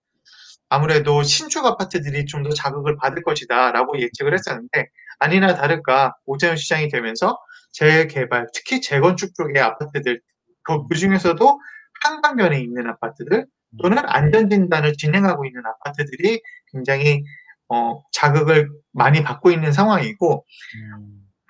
아무래도 0.69 1.23
신축 1.23 1.67
아파트들이 1.67 2.27
좀 2.27 2.43
더 2.43 2.51
자극을 2.51 2.97
받을 2.97 3.23
것이다 3.23 3.73
라고 3.73 3.99
예측을 4.01 4.35
했었는데 4.35 4.89
아니나 5.19 5.55
다를까 5.55 6.15
오세훈 6.27 6.57
시장이 6.57 6.89
되면서 6.89 7.39
재개발 7.73 8.49
특히 8.55 8.81
재건축 8.81 9.35
쪽의 9.35 9.61
아파트들 9.63 10.21
그, 10.63 10.89
그 10.89 10.97
중에서도 10.97 11.61
한강변에 12.05 12.61
있는 12.61 12.89
아파트들 12.89 13.47
또는 13.83 13.99
안전진단을 14.05 14.95
진행하고 14.95 15.45
있는 15.47 15.63
아파트들이 15.67 16.41
굉장히 16.73 17.25
어, 17.69 18.03
자극을 18.13 18.71
많이 18.93 19.23
받고 19.23 19.51
있는 19.53 19.73
상황이고 19.73 20.45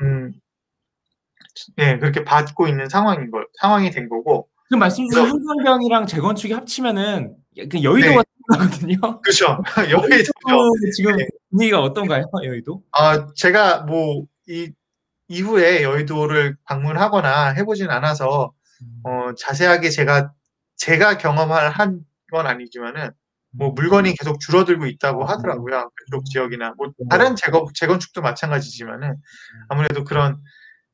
음, 0.03 0.33
네, 1.77 1.99
그렇게 1.99 2.25
받고 2.25 2.69
있는 2.69 2.89
상황인 2.89 3.31
거 3.31 3.45
상황이 3.61 3.91
된 3.91 4.09
거고 4.09 4.50
그 4.71 4.77
말씀 4.77 5.09
주신 5.09 5.25
한강변이랑 5.27 6.07
재건축이 6.07 6.53
합치면은 6.53 7.35
그 7.71 7.83
여의도가 7.83 8.23
네. 8.23 8.59
거든요 8.59 9.21
그렇죠. 9.21 9.59
여의도 9.91 10.33
지금 10.97 11.17
네. 11.17 11.27
분위기가 11.51 11.81
어떤가요, 11.83 12.25
여의도? 12.45 12.83
아, 12.93 13.27
제가 13.35 13.83
뭐 13.83 14.27
이 14.49 14.73
이후에 15.29 15.85
여의도를 15.85 16.57
방문하거나 16.65 17.51
해보진 17.51 17.89
않아서 17.89 18.53
음. 18.83 19.01
어, 19.05 19.35
자세하게 19.37 19.91
제가 19.91 20.33
제가 20.77 21.19
경험할 21.19 21.71
한 21.71 22.05
건 22.33 22.47
아니지만은 22.47 23.11
뭐 23.53 23.71
음. 23.71 23.75
물건이 23.75 24.15
계속 24.17 24.39
줄어들고 24.41 24.87
있다고 24.87 25.25
하더라고요. 25.25 25.91
그쪽 25.97 26.25
지역이나 26.27 26.75
뭐 26.77 26.89
음. 26.89 27.09
다른 27.09 27.35
재건 27.37 27.67
재건축도 27.75 28.23
마찬가지지만은 28.23 29.17
아무래도 29.69 30.05
그런 30.05 30.41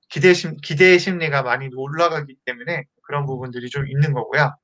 기대 0.09 0.33
심 0.35 0.57
기대의 0.57 0.99
심리가 0.99 1.43
많이 1.43 1.69
올라가기 1.75 2.37
때문에 2.47 2.85
그런 3.07 3.27
부분들이 3.27 3.69
좀 3.71 3.87
있는 3.89 4.13
거고요. 4.13 4.55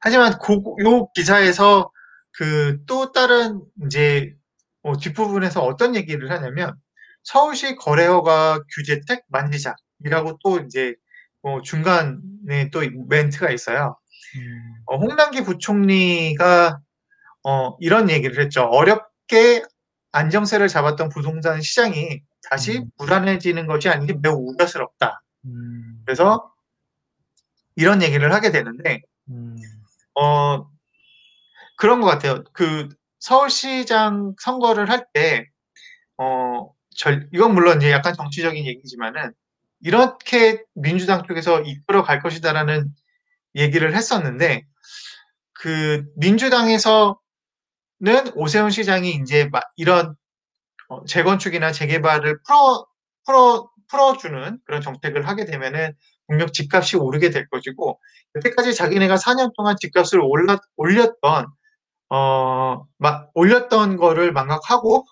하지만 0.00 0.38
고, 0.38 0.76
요 0.84 1.08
기사에서 1.14 1.90
그 2.32 2.84
또 2.86 3.12
다른 3.12 3.62
이제 3.86 4.34
뭐 4.82 4.96
뒷부분에서 4.96 5.62
어떤 5.62 5.96
얘기를 5.96 6.30
하냐면 6.30 6.74
서울시 7.22 7.74
거래허가 7.76 8.60
규제택 8.74 9.24
만지작이라고 9.28 10.38
또 10.44 10.60
이제 10.60 10.94
뭐 11.42 11.62
중간에 11.62 12.70
또 12.72 12.82
멘트가 13.08 13.50
있어요. 13.50 13.98
음. 14.36 14.74
어, 14.86 14.96
홍남기 14.98 15.42
부총리가 15.42 16.80
어, 17.44 17.76
이런 17.80 18.10
얘기를 18.10 18.42
했죠. 18.42 18.64
어렵게 18.64 19.62
안정세를 20.12 20.68
잡았던 20.68 21.08
부동산 21.08 21.60
시장이 21.60 22.22
다시 22.50 22.78
음. 22.78 22.90
불안해지는 22.98 23.66
것이 23.66 23.88
아닌게 23.88 24.14
매우 24.22 24.34
우려스럽다. 24.34 25.22
음. 25.46 26.02
그래서 26.04 26.53
이런 27.76 28.02
얘기를 28.02 28.32
하게 28.32 28.50
되는데, 28.50 29.00
음. 29.28 29.56
어, 30.14 30.68
그런 31.76 32.00
것 32.00 32.06
같아요. 32.06 32.44
그 32.52 32.88
서울시장 33.18 34.34
선거를 34.40 34.90
할 34.90 35.06
때, 35.12 35.48
어, 36.18 36.70
절, 36.96 37.28
이건 37.32 37.54
물론 37.54 37.78
이제 37.78 37.90
약간 37.90 38.14
정치적인 38.14 38.64
얘기지만은, 38.66 39.32
이렇게 39.80 40.62
민주당 40.74 41.24
쪽에서 41.26 41.60
이끌어 41.62 42.02
갈 42.02 42.20
것이다라는 42.22 42.94
얘기를 43.56 43.94
했었는데, 43.94 44.64
그 45.52 46.04
민주당에서는 46.16 47.16
오세훈 48.34 48.70
시장이 48.70 49.12
이제 49.22 49.50
이런 49.76 50.14
어, 50.88 51.04
재건축이나 51.06 51.72
재개발을 51.72 52.40
풀어 52.42 52.86
풀어 53.24 53.70
풀어주는 53.88 54.58
그런 54.64 54.80
정책을 54.82 55.26
하게 55.26 55.44
되면은 55.46 55.94
분명 56.26 56.48
집값이 56.52 56.96
오르게 56.96 57.30
될 57.30 57.48
것이고 57.48 58.00
여태까지 58.36 58.74
자기네가 58.74 59.16
4년 59.16 59.52
동안 59.56 59.76
집값을 59.78 60.20
올라, 60.20 60.58
올렸던 60.76 61.46
어, 62.10 62.84
막 62.98 63.30
올렸던 63.34 63.96
거를 63.96 64.32
망각하고 64.32 65.04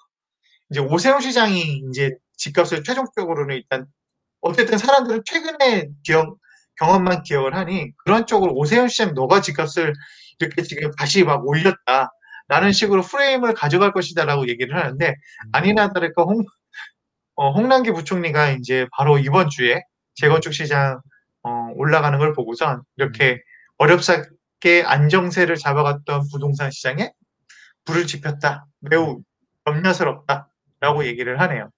이제 0.71 0.81
오세훈 0.81 1.21
시장이 1.21 1.83
이제 1.91 2.13
집값을 2.37 2.83
최종적으로는 2.85 3.57
일단 3.57 3.87
어쨌든 4.41 4.79
사람들은 4.79 5.23
최근에 5.25 5.89
기억 6.03 6.39
경험만 6.77 7.23
기억을 7.23 7.55
하니 7.55 7.93
그런 7.99 8.27
쪽으로 8.27 8.55
오세훈 8.55 8.89
시장 8.89 9.15
너가 9.15 9.41
집값을 9.41 9.93
이렇게 10.39 10.63
지금 10.63 10.91
다시 10.93 11.25
막 11.25 11.47
올렸다. 11.47 12.11
라는 12.49 12.73
식으로 12.73 13.03
프레임을 13.03 13.55
가져갈 13.55 13.93
것이다 13.93 14.25
라고 14.25 14.47
얘기를 14.49 14.77
하는데 14.77 15.15
아니나 15.53 15.93
다를까 15.93 16.25
홍, 16.25 16.45
어, 17.35 17.51
홍남기 17.53 17.93
부총리가 17.93 18.51
이제 18.51 18.87
바로 18.97 19.19
이번 19.19 19.49
주에 19.49 19.81
재건축 20.15 20.55
시장 20.55 21.01
어, 21.43 21.71
올라가는 21.75 22.19
걸 22.19 22.33
보고선 22.33 22.83
이렇게 22.97 23.43
어렵게 23.79 24.83
안정세를 24.85 25.57
잡아갔던 25.57 26.29
부동산 26.31 26.71
시장에 26.71 27.13
불을 27.85 28.07
지폈다. 28.07 28.67
매우 28.81 29.21
염려스럽다라고 29.67 31.07
얘기를 31.07 31.41
하네요. 31.41 31.71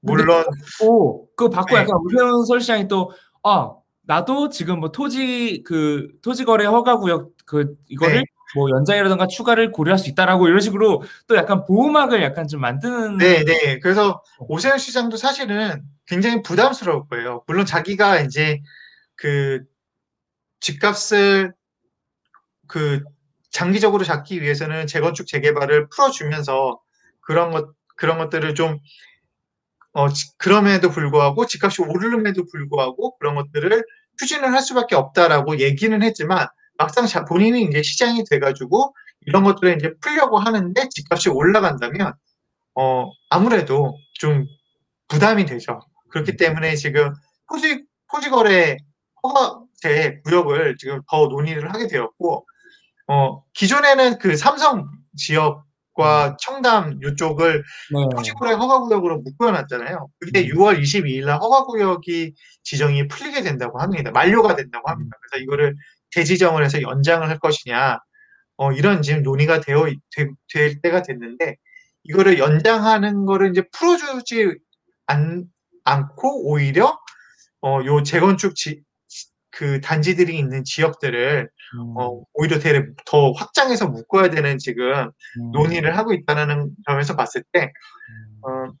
물론 0.00 0.44
오, 0.80 1.26
그거 1.34 1.50
받고 1.50 1.76
네. 1.76 1.82
약간 1.82 1.96
우세훈 2.04 2.44
서울시장이 2.44 2.88
또, 2.88 3.12
아, 3.42 3.72
나도 4.02 4.48
지금 4.48 4.80
뭐 4.80 4.90
토지, 4.90 5.62
그, 5.64 6.08
토지 6.22 6.44
거래 6.44 6.64
허가 6.64 6.98
구역, 6.98 7.32
그, 7.44 7.74
이거를 7.88 8.16
네. 8.16 8.24
뭐 8.54 8.70
연장이라든가 8.70 9.26
추가를 9.26 9.70
고려할 9.70 9.98
수 9.98 10.08
있다라고 10.08 10.48
이런 10.48 10.60
식으로 10.60 11.02
또 11.26 11.36
약간 11.36 11.64
보호막을 11.64 12.22
약간 12.22 12.48
좀 12.48 12.60
만드는. 12.60 13.18
네, 13.18 13.44
네. 13.44 13.78
그래서 13.80 14.22
오세훈 14.38 14.78
시장도 14.78 15.16
사실은 15.16 15.82
굉장히 16.08 16.42
부담스러울 16.42 17.06
거예요. 17.08 17.44
물론 17.46 17.66
자기가 17.66 18.20
이제 18.20 18.60
그 19.16 19.62
집값을 20.60 21.54
그 22.66 23.02
장기적으로 23.50 24.04
잡기 24.04 24.42
위해서는 24.42 24.86
재건축 24.86 25.26
재개발을 25.26 25.88
풀어주면서 25.88 26.80
그런 27.20 27.50
것 27.50 27.72
그런 27.96 28.18
것들을 28.18 28.54
좀 28.54 28.78
어, 29.92 30.08
지- 30.10 30.36
그럼에도 30.38 30.90
불구하고 30.90 31.46
집값이 31.46 31.82
오르름에도 31.82 32.44
불구하고 32.46 33.16
그런 33.18 33.34
것들을 33.34 33.84
추진을 34.18 34.52
할 34.52 34.60
수밖에 34.62 34.94
없다라고 34.96 35.58
얘기는 35.60 36.00
했지만 36.02 36.46
막상 36.76 37.06
자- 37.06 37.24
본인이 37.24 37.62
이제 37.62 37.82
시장이 37.82 38.24
돼가지고 38.30 38.94
이런 39.26 39.44
것들을 39.44 39.76
이제 39.76 39.92
풀려고 40.00 40.38
하는데 40.38 40.88
집값이 40.90 41.30
올라간다면 41.30 42.12
어, 42.76 43.10
아무래도 43.30 43.96
좀 44.14 44.46
부담이 45.08 45.46
되죠. 45.46 45.80
그렇기 46.10 46.36
때문에 46.36 46.74
지금 46.76 47.12
토지, 47.48 47.84
토지 48.10 48.30
거래 48.30 48.76
허가제 49.22 50.20
구역을 50.24 50.76
지금 50.78 51.00
더 51.10 51.26
논의를 51.28 51.72
하게 51.72 51.86
되었고, 51.88 52.46
어, 53.08 53.42
기존에는 53.54 54.18
그 54.18 54.36
삼성 54.36 54.88
지역과 55.16 56.36
청담 56.40 56.98
이쪽을 57.02 57.62
네. 57.94 58.08
토지거래 58.14 58.52
허가구역으로 58.52 59.20
묶어놨잖아요. 59.22 60.08
그게 60.20 60.40
음. 60.42 60.46
6월 60.54 60.80
22일 60.80 61.24
날 61.24 61.38
허가구역이 61.40 62.34
지정이 62.62 63.08
풀리게 63.08 63.42
된다고 63.42 63.80
합니다. 63.80 64.10
만료가 64.10 64.54
된다고 64.56 64.88
합니다. 64.90 65.16
그래서 65.20 65.42
이거를 65.42 65.74
재지정을 66.10 66.64
해서 66.64 66.80
연장을 66.82 67.26
할 67.28 67.38
것이냐, 67.38 67.98
어, 68.58 68.72
이런 68.72 69.02
지금 69.02 69.22
논의가 69.22 69.60
되어, 69.60 69.88
있- 69.88 70.00
되- 70.14 70.28
될 70.52 70.80
때가 70.80 71.02
됐는데, 71.02 71.56
이거를 72.04 72.38
연장하는 72.38 73.26
거를 73.26 73.50
이제 73.50 73.62
풀어주지 73.72 74.54
않, 75.06 75.44
않고 75.88 76.48
오히려, 76.50 76.98
어, 77.62 77.80
요 77.84 78.02
재건축 78.02 78.54
지, 78.54 78.82
그 79.50 79.80
단지들이 79.80 80.38
있는 80.38 80.62
지역들을, 80.64 81.48
음, 81.74 81.94
어, 81.98 82.22
오히려 82.34 82.58
대- 82.58 82.84
더 83.06 83.32
확장해서 83.32 83.88
묶어야 83.88 84.30
되는 84.30 84.58
지금 84.58 85.10
음, 85.40 85.50
논의를 85.52 85.96
하고 85.96 86.12
있다는 86.12 86.70
점에서 86.86 87.16
봤을 87.16 87.42
때, 87.52 87.72
음, 88.10 88.40
어, 88.44 88.72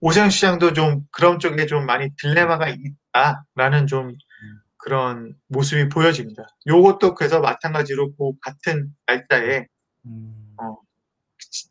오세훈 0.00 0.28
시장도 0.30 0.74
좀 0.74 1.02
그런 1.10 1.38
쪽에 1.38 1.66
좀 1.66 1.86
많이 1.86 2.10
딜레마가 2.20 2.68
있다라는 2.68 3.86
좀 3.86 4.14
그런 4.76 5.34
모습이 5.48 5.88
보여집니다. 5.88 6.46
요것도 6.66 7.14
그래서 7.14 7.40
마찬가지로 7.40 8.14
그 8.14 8.32
같은 8.42 8.94
날짜에 9.06 9.66
음, 10.04 10.56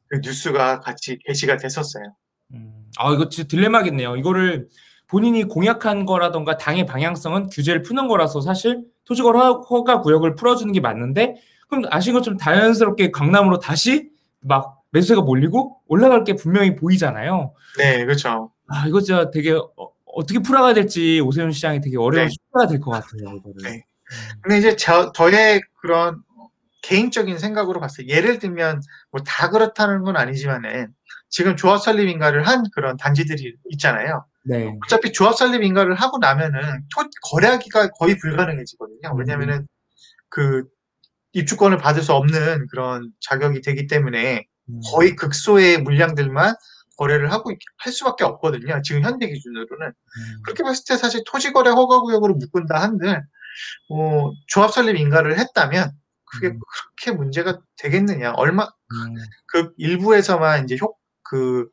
그 0.10 0.20
뉴스가 0.24 0.80
같이 0.80 1.20
게시가 1.25 1.58
됐었어요. 1.58 2.16
음. 2.53 2.86
아, 2.98 3.12
이거 3.13 3.29
진짜 3.29 3.48
딜레마겠네요. 3.48 4.15
이거를 4.17 4.67
본인이 5.07 5.43
공약한 5.43 6.05
거라던가 6.05 6.57
당의 6.57 6.86
방향성은 6.86 7.50
규제를 7.50 7.81
푸는 7.83 8.07
거라서 8.07 8.41
사실 8.41 8.84
토지거래 9.06 9.38
허- 9.39 9.60
허가 9.62 10.01
구역을 10.01 10.36
풀어주는 10.36 10.71
게 10.73 10.80
맞는데 10.80 11.36
그럼 11.67 11.84
아신 11.91 12.13
것처럼 12.13 12.38
자연스럽게 12.38 13.12
강남으로 13.12 13.60
다시 13.60 14.10
막 14.39 14.82
매수세가 14.91 15.21
몰리고 15.21 15.78
올라갈 15.88 16.23
게 16.23 16.36
분명히 16.36 16.75
보이잖아요. 16.75 17.54
네, 17.78 18.06
그렇죠. 18.06 18.51
아, 18.67 18.88
이거 18.88 19.01
진짜 19.01 19.30
되게 19.32 19.51
어, 19.54 20.25
떻게 20.28 20.39
풀어가야 20.39 20.73
될지 20.75 21.19
오세훈 21.21 21.51
시장이 21.51 21.82
되게 21.82 21.97
어려운 21.97 22.28
네. 22.28 22.30
숙제가 22.30 22.67
될 22.67 22.80
것 22.80 22.91
같아요. 22.91 23.36
이거를. 23.38 23.56
네. 23.63 23.69
음, 23.75 24.39
근데 24.41 24.58
이제 24.60 24.75
저, 24.75 25.12
저의 25.12 25.62
그런 25.82 26.21
개인적인 26.84 27.38
생각으로 27.39 27.80
봤을 27.80 28.06
때 28.06 28.13
예를 28.15 28.38
들면 28.39 28.82
뭐 29.12 29.21
다 29.25 29.49
그렇다는 29.49 30.04
건 30.04 30.17
아니지만은 30.17 30.89
지금 31.34 31.56
조합 31.56 31.82
설립 31.82 32.08
인가를 32.10 32.48
한 32.48 32.63
그런 32.76 32.96
단지들이 32.96 33.56
있잖아요. 33.72 34.24
네. 34.46 34.72
어차피 34.86 35.12
조합 35.12 35.36
설립 35.36 35.63
인가를 35.63 35.96
하고 35.96 36.19
나면은 36.19 36.84
토, 36.93 37.04
거래하기가 37.32 37.89
거의 37.89 38.19
불가능해지거든요. 38.19 39.15
왜냐면은 39.17 39.67
그 40.30 40.65
입주권을 41.32 41.80
받을 41.80 42.04
수 42.04 42.13
없는 42.13 42.67
그런 42.69 43.12
자격이 43.19 43.62
되기 43.62 43.88
때문에 43.88 44.46
음, 44.69 44.80
거의 44.91 45.15
극소의 45.15 45.80
물량들만 45.82 46.54
거래를 46.98 47.32
하고 47.32 47.52
있- 47.52 47.58
할 47.80 47.91
수밖에 47.91 48.24
없거든요. 48.26 48.80
지금 48.84 49.02
현재 49.02 49.26
기준으로는. 49.28 49.88
음, 49.88 50.41
그렇게 50.43 50.62
봤을 50.62 50.84
때 50.88 50.98
사실 50.98 51.24
토지거래 51.26 51.72
허가구역으로 51.72 52.36
묶은다 52.36 52.80
한들 52.80 53.24
어, 53.89 54.32
조합 54.46 54.72
설립 54.72 54.98
인가를 54.98 55.39
했다면 55.39 55.93
그게 56.26 56.50
음. 56.50 56.60
그렇게 57.02 57.17
문제가 57.17 57.60
되겠느냐? 57.78 58.34
얼마 58.36 58.65
음, 58.65 59.15
그 59.48 59.72
일부에서만 59.78 60.65
이제 60.65 60.78
효, 60.80 60.96
그 61.23 61.67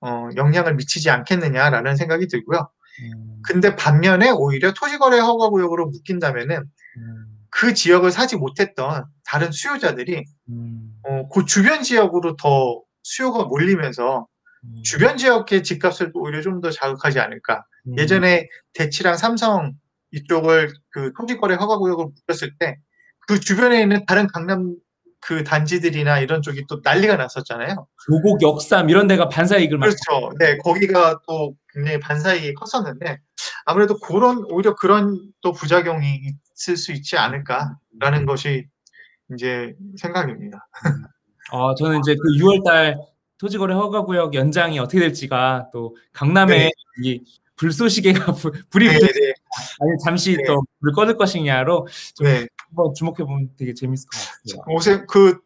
어, 0.00 0.28
영향을 0.36 0.74
미치지 0.74 1.10
않겠느냐라는 1.10 1.96
생각이 1.96 2.26
들고요. 2.28 2.68
음, 3.02 3.40
근데 3.44 3.76
반면에 3.76 4.30
오히려 4.30 4.72
토지거래 4.72 5.18
허가구역으로 5.20 5.86
묶인다면은 5.88 6.56
음, 6.98 7.26
그 7.50 7.74
지역을 7.74 8.10
사지 8.10 8.36
못했던 8.36 9.04
다른 9.24 9.52
수요자들이 9.52 10.24
음, 10.50 10.94
어, 11.04 11.28
그 11.28 11.44
주변 11.44 11.82
지역으로 11.82 12.36
더 12.36 12.82
수요가 13.02 13.44
몰리면서 13.44 14.26
음, 14.64 14.82
주변 14.84 15.16
지역의 15.16 15.62
집값을 15.62 16.12
또 16.12 16.20
오히려 16.20 16.40
좀 16.42 16.60
더 16.60 16.70
자극하지 16.70 17.20
않을까. 17.20 17.64
음, 17.86 17.98
예전에 17.98 18.48
대치랑 18.74 19.16
삼성 19.16 19.72
이쪽을 20.12 20.72
그 20.90 21.12
토지거래 21.16 21.54
허가구역으로 21.54 22.12
묶었을 22.26 22.56
때 22.58 22.78
그 23.26 23.40
주변에 23.40 23.82
있는 23.82 24.04
다른 24.06 24.26
강남 24.26 24.74
그 25.22 25.44
단지들이나 25.44 26.18
이런 26.18 26.42
쪽이 26.42 26.66
또 26.68 26.80
난리가 26.82 27.16
났었잖아요. 27.16 27.86
조곡 28.06 28.42
역삼 28.42 28.90
이런 28.90 29.06
데가 29.06 29.28
반사 29.28 29.56
이익을 29.58 29.78
막 29.78 29.86
그렇죠. 29.86 30.32
네, 30.38 30.58
거기가 30.58 31.20
또 31.28 31.54
굉장히 31.72 32.00
반사이익이 32.00 32.54
컸었는데 32.54 33.20
아무래도 33.64 33.98
그런 33.98 34.44
오히려 34.50 34.74
그런 34.74 35.32
또 35.40 35.52
부작용이 35.52 36.20
있을 36.56 36.76
수 36.76 36.92
있지 36.92 37.16
않을까라는 37.16 38.26
것이 38.26 38.66
이제 39.32 39.74
생각입니다. 39.96 40.68
어, 41.52 41.74
저는 41.76 42.00
이제 42.00 42.16
그 42.16 42.28
6월달 42.38 42.98
토지거래 43.38 43.74
허가구역 43.74 44.34
연장이 44.34 44.80
어떻게 44.80 44.98
될지가 44.98 45.68
또 45.72 45.96
강남에 46.12 46.58
네. 46.58 46.70
이 47.04 47.20
불쏘시개가 47.56 48.32
불, 48.34 48.52
불이 48.70 48.88
네, 48.88 48.98
붙을 48.98 49.08
네, 49.12 49.32
아니 49.80 49.98
잠시 50.04 50.36
네. 50.36 50.44
또불 50.44 50.92
꺼질 50.94 51.16
것이냐로 51.16 51.86
좀 52.14 52.26
네. 52.26 52.46
한번 52.68 52.94
주목해 52.94 53.18
보면 53.18 53.50
되게 53.58 53.74
재밌을 53.74 54.08
것 54.08 54.18
같아요. 54.18 54.74
옷에 54.76 55.04
그 55.08 55.38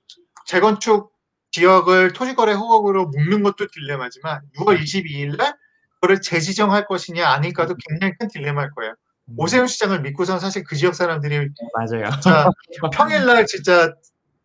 재건축 0.47 1.13
지역을 1.51 2.13
토지거래 2.13 2.53
허가구로 2.53 3.07
묶는 3.07 3.43
것도 3.43 3.67
딜레마지만 3.73 4.43
6월 4.59 4.79
22일 4.81 5.37
날 5.37 5.57
그거를 5.95 6.21
재지정할 6.21 6.87
것이냐 6.87 7.29
아닐까도 7.29 7.75
굉장히 7.89 8.13
큰 8.19 8.29
딜레마일 8.29 8.71
거예요. 8.73 8.95
음, 9.29 9.35
오세훈 9.39 9.67
시장을 9.67 10.03
믿고선 10.03 10.39
사실 10.39 10.63
그 10.65 10.77
지역 10.77 10.95
사람들이 10.95 11.49
맞아요. 11.75 12.11
진짜 12.21 12.51
평일날 12.93 13.47
진짜 13.47 13.95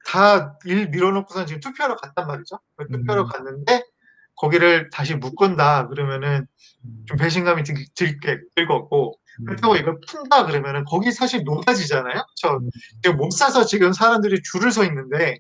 다 0.06 0.58
일 0.66 0.90
밀어놓고선 0.90 1.46
지금 1.46 1.60
투표하러 1.60 1.96
갔단 1.96 2.26
말이죠. 2.28 2.60
그 2.76 2.88
투표하러 2.88 3.24
음. 3.24 3.28
갔는데 3.28 3.84
거기를 4.42 4.90
다시 4.90 5.14
묶은다 5.14 5.88
그러면은 5.88 6.48
좀 7.06 7.18
배신감이 7.18 7.64
들, 7.64 7.76
들, 7.94 8.20
들 8.56 8.68
거고 8.68 9.14
그렇다고 9.46 9.76
이걸 9.76 10.00
푼다 10.08 10.46
그러면은 10.46 10.84
거기 10.86 11.12
사실 11.12 11.44
노다지잖아요. 11.44 12.26
저 12.36 12.56
음. 12.56 12.70
지금 13.04 13.18
못 13.18 13.32
사서 13.32 13.66
지금 13.66 13.94
사람들이 13.94 14.42
줄을 14.44 14.72
서 14.72 14.84
있는데 14.86 15.40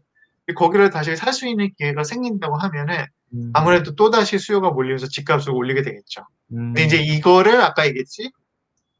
거기를 0.56 0.92
다시 0.92 1.16
살 1.16 1.34
수 1.34 1.48
있는 1.48 1.72
기회가 1.78 2.04
생긴다고 2.04 2.58
하면은 2.58 3.06
음, 3.34 3.50
아무래도 3.54 3.96
또 3.96 4.12
다시 4.12 4.38
수요가 4.38 4.70
몰리면서 4.70 5.08
집값을 5.08 5.52
올리게 5.52 5.82
되겠죠. 5.82 6.22
음, 6.52 6.74
근데 6.74 6.84
이제 6.84 6.98
이거를 6.98 7.60
아까 7.62 7.88
얘기했지 7.88 8.32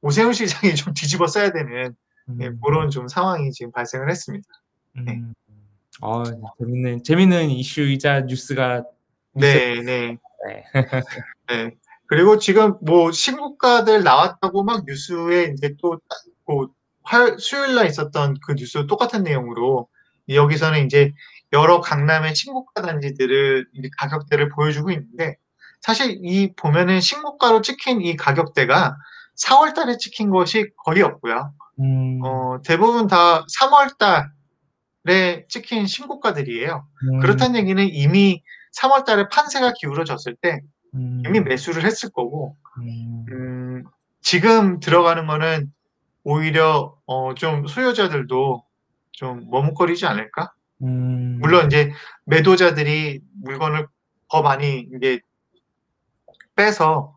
오세훈 0.02 0.34
시장이 0.34 0.74
좀 0.76 0.94
뒤집어 0.96 1.28
써야 1.28 1.52
되는 1.52 1.94
예, 2.40 2.48
음, 2.48 2.60
그런 2.64 2.90
좀 2.90 3.08
상황이 3.08 3.52
지금 3.52 3.72
발생을 3.72 4.10
했습니다. 4.10 4.48
네. 5.06 5.14
음. 5.14 5.34
어, 6.02 6.24
재밌는 6.58 7.04
재밌는 7.04 7.50
이슈이자 7.52 8.22
뉴스가 8.22 8.84
네, 9.34 9.82
네. 9.82 10.18
네. 10.48 10.64
네. 11.48 11.72
그리고 12.08 12.38
지금 12.38 12.76
뭐 12.82 13.12
신고가들 13.12 14.04
나왔다고 14.04 14.64
막 14.64 14.84
뉴스에 14.86 15.54
이제 15.54 15.76
또 15.82 16.00
뭐, 16.46 16.70
화, 17.04 17.38
수요일 17.38 17.76
날 17.76 17.88
있었던 17.88 18.36
그 18.46 18.56
뉴스 18.56 18.86
똑같은 18.88 19.24
내용으로 19.24 19.88
여기서는 20.28 20.86
이제 20.86 21.14
여러 21.54 21.82
강남의 21.82 22.36
신고가 22.36 22.82
단지들을 22.82 23.68
가격대를 23.98 24.50
보여주고 24.50 24.92
있는데 24.92 25.38
사실 25.82 26.20
이 26.24 26.54
보면은 26.56 27.00
신고가로 27.00 27.62
찍힌 27.62 28.02
이 28.02 28.16
가격대가 28.16 28.98
4월 29.46 29.74
달에 29.74 29.98
찍힌 29.98 30.30
것이 30.30 30.70
거의 30.86 31.02
없고요. 31.02 31.54
음, 31.80 32.20
어, 32.24 32.62
대부분 32.64 33.08
다 33.08 33.46
3월 33.46 33.98
달에 33.98 35.46
찍힌 35.48 35.88
신고가들이에요. 35.88 36.88
음, 37.04 37.20
그렇다는 37.20 37.60
얘기는 37.60 37.84
이미 37.90 38.44
3월 38.72 39.06
달에 39.06 39.28
판세가 39.30 39.74
기울어졌을 39.80 40.36
때 40.36 40.62
음, 40.94 41.24
이미 41.26 41.40
매수를 41.40 41.84
했을 41.84 42.10
거고, 42.10 42.58
음, 42.80 43.26
음, 43.30 43.84
지금 44.22 44.80
들어가는 44.80 45.26
거는 45.28 45.72
오히려 46.24 46.96
어, 47.06 47.34
좀 47.34 47.68
소유자들도 47.68 48.64
좀 49.12 49.50
머뭇거리지 49.50 50.06
않을까? 50.06 50.54
음, 50.84 51.40
물론 51.42 51.68
이제 51.68 51.92
매도자들이 52.26 53.22
물건을 53.44 53.88
더 54.30 54.42
많이 54.42 54.88
이제 54.96 55.20
빼서 56.56 57.16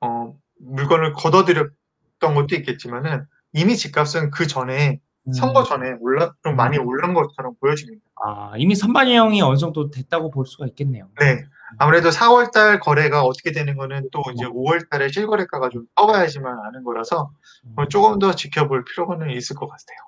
어, 0.00 0.36
물건을 0.58 1.12
걷어들였던 1.12 2.34
것도 2.34 2.54
있겠지만은 2.56 3.26
이미 3.52 3.76
집값은 3.76 4.30
그 4.30 4.46
전에 4.46 4.90
음. 4.90 5.05
선거 5.32 5.64
전에 5.64 5.96
올라 6.00 6.32
좀 6.42 6.56
많이 6.56 6.78
오른 6.78 7.14
것처럼 7.14 7.54
보여집니다. 7.60 8.04
아, 8.24 8.52
이미 8.56 8.74
선반영이 8.74 9.42
어느 9.42 9.56
정도 9.56 9.90
됐다고 9.90 10.30
볼 10.30 10.46
수가 10.46 10.66
있겠네요. 10.66 11.08
네. 11.20 11.44
아무래도 11.78 12.10
4월달 12.10 12.80
거래가 12.80 13.22
어떻게 13.22 13.52
되는 13.52 13.76
거는 13.76 14.08
또 14.12 14.22
이제 14.32 14.44
5월달에 14.46 15.12
실거래가가 15.12 15.68
좀 15.68 15.84
떠봐야지만 15.96 16.58
아는 16.66 16.84
거라서 16.84 17.32
어, 17.76 17.88
조금 17.88 18.18
더 18.18 18.34
지켜볼 18.34 18.84
필요는 18.84 19.30
있을 19.30 19.56
것 19.56 19.66
같아요. 19.66 19.98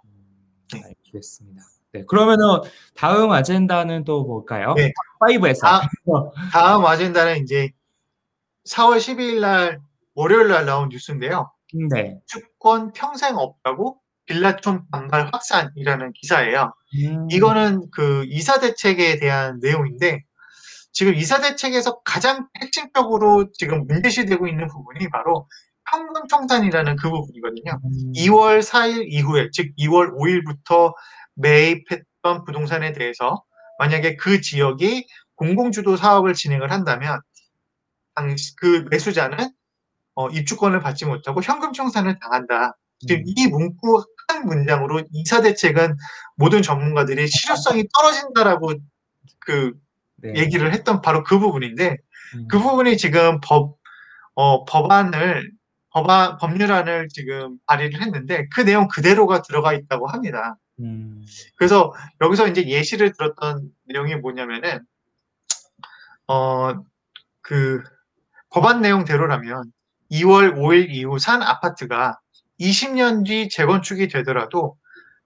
음, 0.75 0.83
알겠습니다. 0.85 1.63
네, 1.93 2.05
그러면은 2.05 2.45
다음 2.95 3.33
아젠다는 3.33 4.05
또 4.05 4.25
뭘까요? 4.25 4.75
네. 4.77 4.93
5에서 5.21 5.67
아, 5.67 5.81
다음 6.53 6.87
아젠다는 6.87 7.43
이제 7.43 7.71
4월 8.69 8.99
12일 8.99 9.41
날 9.41 9.81
월요일 10.15 10.49
날 10.49 10.65
나온 10.65 10.91
뉴스인데요. 10.91 11.51
네. 11.91 12.19
주권 12.27 12.93
평생 12.93 13.37
없다고 13.37 13.99
빌라촌 14.29 14.85
반발 14.91 15.31
확산이라는 15.33 16.13
기사예요. 16.13 16.73
음, 16.95 17.29
이거는 17.31 17.91
그 17.91 18.25
이사 18.29 18.61
대책에 18.61 19.19
대한 19.19 19.59
내용인데 19.61 20.23
지금 20.93 21.15
이사 21.15 21.41
대책에서 21.41 22.01
가장 22.03 22.49
핵심적으로 22.61 23.51
지금 23.55 23.87
문제시되고 23.87 24.47
있는 24.47 24.69
부분이 24.69 25.09
바로 25.11 25.49
현금 25.91 26.29
청산이라는 26.29 26.97
그 26.97 27.11
부분이거든요. 27.11 27.81
음, 27.83 28.13
2월 28.15 28.61
4일 28.61 29.07
이후에 29.09 29.49
즉 29.53 29.73
2월 29.79 30.15
5일부터 30.15 30.93
매입했던 31.35 32.45
부동산에 32.45 32.93
대해서 32.93 33.43
만약에 33.79 34.17
그 34.17 34.41
지역이 34.41 35.07
공공주도 35.37 35.97
사업을 35.97 36.35
진행을 36.35 36.71
한다면 36.71 37.21
그 38.57 38.85
매수자는 38.91 39.53
어, 40.17 40.29
입주권을 40.29 40.81
받지 40.81 41.07
못하고 41.07 41.41
현금 41.43 41.73
청산을 41.73 42.19
당한다. 42.19 42.77
지금 43.07 43.21
음, 43.21 43.25
이 43.25 43.47
문구 43.47 44.05
한 44.39 44.47
문장으로 44.47 45.03
이사 45.13 45.43
대책은 45.43 45.97
모든 46.37 46.63
전문가들이 46.63 47.27
실효성이 47.29 47.85
떨어진다라고 47.95 48.75
그 49.41 49.73
네. 50.17 50.35
얘기를 50.37 50.73
했던 50.73 51.01
바로 51.01 51.23
그 51.23 51.39
부분인데 51.39 51.97
음, 52.35 52.49
그 52.49 52.59
부분이 52.59 52.97
지금 52.97 53.41
법 53.41 53.77
어, 54.35 54.65
법안을 54.65 55.51
법안 55.91 56.37
법률안을 56.39 57.09
지금 57.09 57.59
발의를 57.67 58.01
했는데 58.03 58.47
그 58.55 58.65
내용 58.65 58.89
그대로가 58.89 59.43
들어가 59.43 59.73
있다고 59.73 60.07
합니다. 60.07 60.57
음, 60.81 61.23
그래서 61.57 61.93
여기서 62.21 62.49
이제 62.49 62.67
예시를 62.69 63.13
들었던 63.13 63.71
내용이 63.87 64.17
뭐냐면은 64.17 64.81
어 66.27 66.75
그 67.49 67.83
법안 68.51 68.83
내용대로라면 68.83 69.73
2월 70.11 70.55
5일 70.55 70.91
이후 70.91 71.19
산 71.19 71.43
아파트가 71.43 72.19
20년 72.61 73.27
뒤 73.27 73.49
재건축이 73.49 74.09
되더라도 74.09 74.77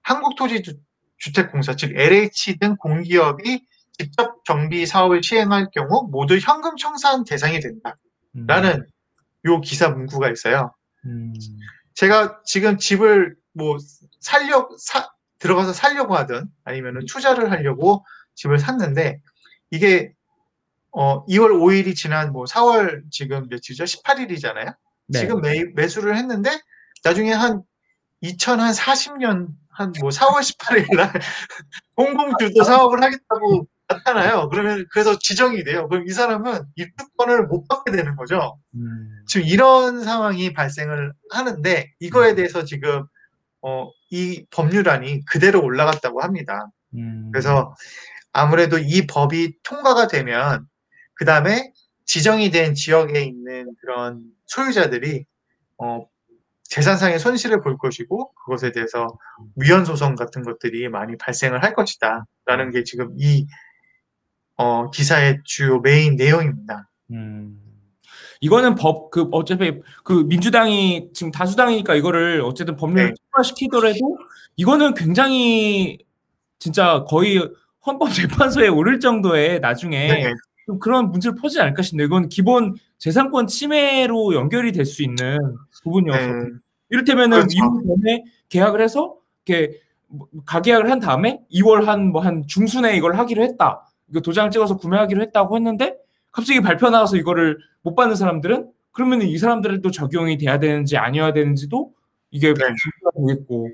한국토지주택공사 0.02 1.76
즉 1.76 1.92
LH 1.94 2.58
등 2.58 2.76
공기업이 2.76 3.64
직접 3.98 4.44
정비 4.44 4.86
사업을 4.86 5.22
시행할 5.22 5.68
경우 5.72 6.08
모두 6.10 6.38
현금 6.38 6.76
청산 6.76 7.24
대상이 7.24 7.60
된다라는 7.60 8.80
음, 8.80 8.86
요 9.46 9.60
기사 9.60 9.88
문구가 9.88 10.30
있어요. 10.30 10.74
음, 11.04 11.32
제가 11.94 12.40
지금 12.44 12.78
집을 12.78 13.36
뭐 13.52 13.76
살려 14.20 14.68
사 14.78 15.10
들어가서 15.38 15.72
살려고 15.72 16.16
하든 16.16 16.46
아니면은 16.64 17.04
투자를 17.06 17.50
하려고 17.50 18.04
집을 18.34 18.58
샀는데 18.58 19.20
이게 19.70 20.12
어 20.92 21.24
2월 21.26 21.50
5일이 21.50 21.96
지난 21.96 22.32
뭐 22.32 22.44
4월 22.44 23.02
지금 23.10 23.48
며칠이죠? 23.48 23.84
18일이잖아요. 23.84 24.76
네. 25.08 25.18
지금 25.18 25.40
매, 25.40 25.64
매수를 25.74 26.16
했는데 26.16 26.50
나중에 27.04 27.32
한 27.32 27.62
2040년 28.22 29.48
한 29.72 29.92
뭐 30.00 30.10
4월 30.10 30.40
18일 30.40 30.96
날 30.96 31.10
공공주도 31.96 32.62
사업을 32.62 33.02
하겠다고 33.02 33.66
나타나요. 33.88 34.48
그러면 34.48 34.86
그래서 34.90 35.18
지정이 35.18 35.64
돼요. 35.64 35.88
그럼 35.88 36.06
이 36.06 36.10
사람은 36.10 36.62
입주권을 36.76 37.46
못 37.46 37.66
받게 37.68 37.92
되는 37.92 38.16
거죠. 38.16 38.58
음, 38.74 39.24
지금 39.26 39.46
이런 39.46 40.02
상황이 40.04 40.52
발생을 40.52 41.12
하는데 41.30 41.92
이거에 42.00 42.34
대해서 42.34 42.64
지금 42.64 43.04
어, 43.62 43.90
이 44.10 44.44
법률안이 44.50 45.24
그대로 45.24 45.62
올라갔다고 45.62 46.22
합니다. 46.22 46.68
음, 46.94 47.30
그래서 47.32 47.74
아무래도 48.32 48.78
이 48.78 49.06
법이 49.06 49.58
통과가 49.62 50.06
되면 50.06 50.66
그 51.14 51.24
다음에 51.24 51.72
지정이 52.06 52.50
된 52.50 52.74
지역에 52.74 53.22
있는 53.22 53.74
그런 53.80 54.22
소유자들이 54.46 55.24
어, 55.78 56.06
재산상의 56.72 57.18
손실을 57.18 57.60
볼 57.60 57.76
것이고 57.76 58.32
그것에 58.32 58.72
대해서 58.72 59.18
위헌 59.56 59.84
소송 59.84 60.14
같은 60.14 60.42
것들이 60.42 60.88
많이 60.88 61.18
발생을 61.18 61.62
할 61.62 61.74
것이다라는 61.74 62.70
게 62.72 62.82
지금 62.82 63.14
이 63.18 63.46
어, 64.56 64.90
기사의 64.90 65.40
주요 65.44 65.80
메인 65.80 66.16
내용입니다. 66.16 66.88
음. 67.10 67.58
이거는 68.40 68.74
법, 68.74 69.10
그, 69.10 69.28
어차피, 69.32 69.80
그, 70.02 70.24
민주당이 70.26 71.10
지금 71.12 71.30
다수당이니까 71.30 71.94
이거를 71.94 72.40
어쨌든 72.40 72.74
법률을 72.76 73.10
네. 73.10 73.14
통과시키더라도 73.30 74.18
이거는 74.56 74.94
굉장히 74.94 75.98
진짜 76.58 77.04
거의 77.06 77.50
헌법재판소에 77.86 78.68
오를 78.68 78.98
정도의 78.98 79.60
나중에 79.60 80.08
네, 80.08 80.22
좀 80.22 80.32
그런 80.80 81.10
문제를 81.10 81.36
퍼지지 81.36 81.60
않을까 81.60 81.82
싶네요. 81.82 82.06
이건 82.06 82.28
기본 82.28 82.74
재산권 82.98 83.46
침해로 83.48 84.34
연결이 84.34 84.72
될 84.72 84.84
수 84.86 85.02
있는 85.02 85.38
부분이어서. 85.82 86.26
네, 86.26 86.48
이를테면은 86.90 87.38
그렇죠. 87.38 87.56
2월 87.58 87.86
전에 88.02 88.24
계약을 88.48 88.80
해서 88.80 89.16
이렇게 89.44 89.80
뭐 90.08 90.28
가계약을 90.44 90.90
한 90.90 91.00
다음에 91.00 91.40
2월 91.52 91.84
한 91.84 92.12
뭐 92.12 92.20
한 92.20 92.44
중순에 92.46 92.96
이걸 92.96 93.16
하기로 93.16 93.42
했다. 93.42 93.88
이거 94.10 94.20
도장을 94.20 94.50
찍어서 94.50 94.76
구매하기로 94.76 95.22
했다고 95.22 95.56
했는데 95.56 95.96
갑자기 96.30 96.60
발표 96.60 96.90
나와서 96.90 97.16
이거를 97.16 97.58
못 97.82 97.94
받는 97.94 98.14
사람들은 98.16 98.70
그러면 98.92 99.22
이 99.22 99.38
사람들도 99.38 99.90
적용이 99.90 100.36
돼야 100.36 100.58
되는지 100.58 100.96
아니어야 100.98 101.32
되는지도 101.32 101.92
이게 102.30 102.52
네. 102.52 102.64
되겠고 103.26 103.70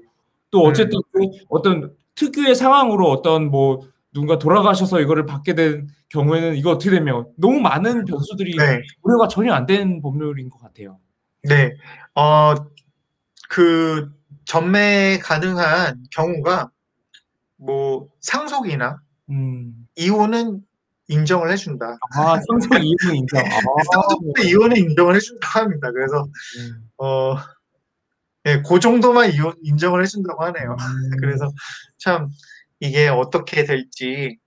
또 0.51 0.62
어쨌든 0.62 1.01
그 1.12 1.20
어떤 1.48 1.92
특유의 2.14 2.55
상황으로 2.55 3.11
어떤 3.11 3.51
뭐 3.51 3.81
누군가 4.18 4.37
돌아가셔서 4.38 5.00
이거를 5.00 5.26
받게 5.26 5.54
된 5.54 5.87
경우에는 6.09 6.57
이거 6.57 6.72
어떻게 6.72 6.90
되면 6.90 7.26
너무 7.37 7.61
많은 7.61 8.04
변수들이 8.04 8.57
네, 8.57 8.83
고려가 9.00 9.28
전혀 9.28 9.52
안 9.52 9.64
된 9.68 10.00
법률인 10.02 10.50
것 10.50 10.59
같아요. 10.61 10.98
네. 11.44 11.72
어, 12.16 12.54
그 13.48 14.11
전매 14.44 15.18
가능한 15.22 16.04
경우가 16.11 16.70
뭐 17.59 18.09
상속이나 18.20 18.98
음. 19.31 19.87
이혼은 19.94 20.62
인정을 21.09 21.52
해준다. 21.52 21.96
아, 22.16 22.40
상속 22.48 22.72
이유는 22.74 23.16
인정. 23.16 23.40
아, 23.44 23.83
상속과 23.92 24.42
이혼은 24.42 24.76
인정을 24.76 25.14
해준다고 25.14 25.61
합니다. 25.61 25.92
그래서 25.92 26.24
음. 26.24 26.88
어, 26.98 27.37
예, 28.46 28.62
그 28.66 28.81
정도만 28.81 29.31
이혼, 29.33 29.54
인정을 29.62 30.02
해준다고 30.02 30.42
하네요. 30.44 30.72
음. 30.72 31.11
그래서 31.20 31.50
참 31.98 32.28
이게 32.81 33.09
어떻게 33.09 33.64
될지 33.64 34.38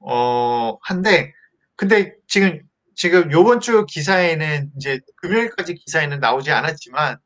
어 0.00 0.78
한데 0.82 1.32
근데 1.76 2.14
지금 2.26 2.60
지금 2.94 3.30
요번 3.32 3.60
주 3.60 3.86
기사에는 3.86 4.72
이제 4.76 5.00
금요일까지 5.16 5.74
기사에는 5.74 6.20
나오지 6.20 6.50
않았지만 6.50 7.18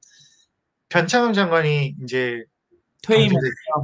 변창흠 0.88 1.33
장관이 1.33 1.97
이제 2.03 2.45
퇴임. 3.03 3.33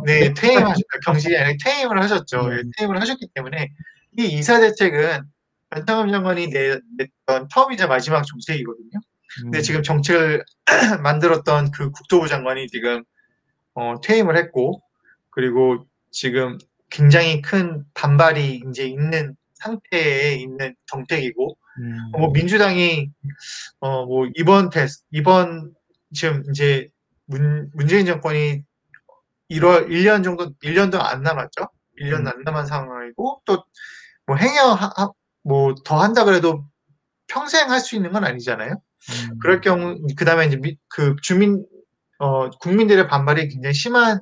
네 0.05 0.33
퇴임하셨다 0.35 0.99
경질이 1.05 1.37
아니라 1.37 1.57
퇴임을 1.65 2.03
하셨죠. 2.03 2.41
음. 2.47 2.59
예, 2.59 2.63
퇴임을 2.77 3.01
하셨기 3.01 3.29
때문에 3.35 3.71
이 4.19 4.25
이사 4.25 4.61
대책은 4.61 5.23
변창흠 5.71 6.11
장관이 6.11 6.51
내, 6.51 6.79
냈던 6.99 7.49
처음이자 7.53 7.87
마지막 7.87 8.23
정책이거든요. 8.25 9.01
근데 9.43 9.61
지금 9.61 9.83
정책을 9.83 10.45
만들었던 11.03 11.71
그 11.71 11.91
국토부 11.91 12.29
장관이 12.29 12.69
지금 12.69 13.03
어, 13.75 14.01
퇴임을 14.03 14.37
했고 14.37 14.83
그리고 15.31 15.87
지금 16.11 16.59
굉장히 16.91 17.43
큰 17.43 17.85
반발이 17.95 18.63
이제 18.71 18.87
있는 18.87 19.37
상태에 19.55 20.35
있는 20.37 20.75
정책이고 20.87 21.57
음. 21.81 21.97
뭐 22.19 22.31
민주당이 22.31 23.11
어 23.81 24.07
뭐 24.07 24.27
이번 24.37 24.71
테스 24.71 25.03
이번 25.11 25.73
지금 26.15 26.43
이제 26.51 26.89
문, 27.27 27.71
문재인 27.75 28.07
정권이 28.07 28.63
1월 29.51 29.89
1년 29.89 30.25
정도 30.25 30.53
1년도 30.65 31.01
안 31.01 31.23
남았죠. 31.23 31.69
1년 32.01 32.21
음. 32.21 32.29
안 32.29 32.43
남은 32.45 32.67
상황이고 32.67 33.43
또 33.47 33.65
뭐 34.27 34.37
행여 34.37 34.79
뭐 35.45 35.75
더 35.87 36.01
한다 36.03 36.25
그래도 36.25 36.65
평생 37.29 37.71
할 37.71 37.81
수 37.81 37.97
있는 37.97 38.13
건 38.13 38.25
아니잖아요. 38.25 38.73
음. 38.73 39.39
그럴 39.41 39.61
경우 39.63 39.97
그다음에 40.17 40.47
이제 40.47 40.57
미, 40.59 40.77
그 40.89 41.17
주민 41.23 41.65
어 42.19 42.51
국민들의 42.51 43.09
반발이 43.09 43.49
굉장히 43.49 43.75
심한 43.75 44.21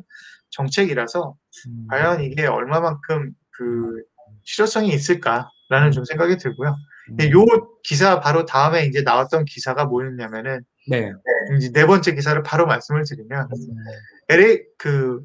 정책이라서 0.50 1.34
음. 1.66 1.86
과연 1.90 2.22
이게 2.22 2.46
얼마만큼 2.46 3.32
그 3.50 4.02
실효성이 4.44 4.88
있을까라는 4.88 5.90
좀 5.92 6.04
생각이 6.04 6.36
들고요. 6.36 6.76
근데 7.06 7.30
요 7.30 7.44
기사 7.82 8.20
바로 8.20 8.44
다음에 8.44 8.84
이제 8.86 9.02
나왔던 9.02 9.44
기사가 9.44 9.84
뭐였냐면은 9.84 10.64
네. 10.88 11.12
이제 11.56 11.70
네 11.72 11.86
번째 11.86 12.14
기사를 12.14 12.40
바로 12.42 12.66
말씀을 12.66 13.04
드리면 13.06 13.48
음. 13.52 13.84
LA 14.28 14.62
그 14.76 15.24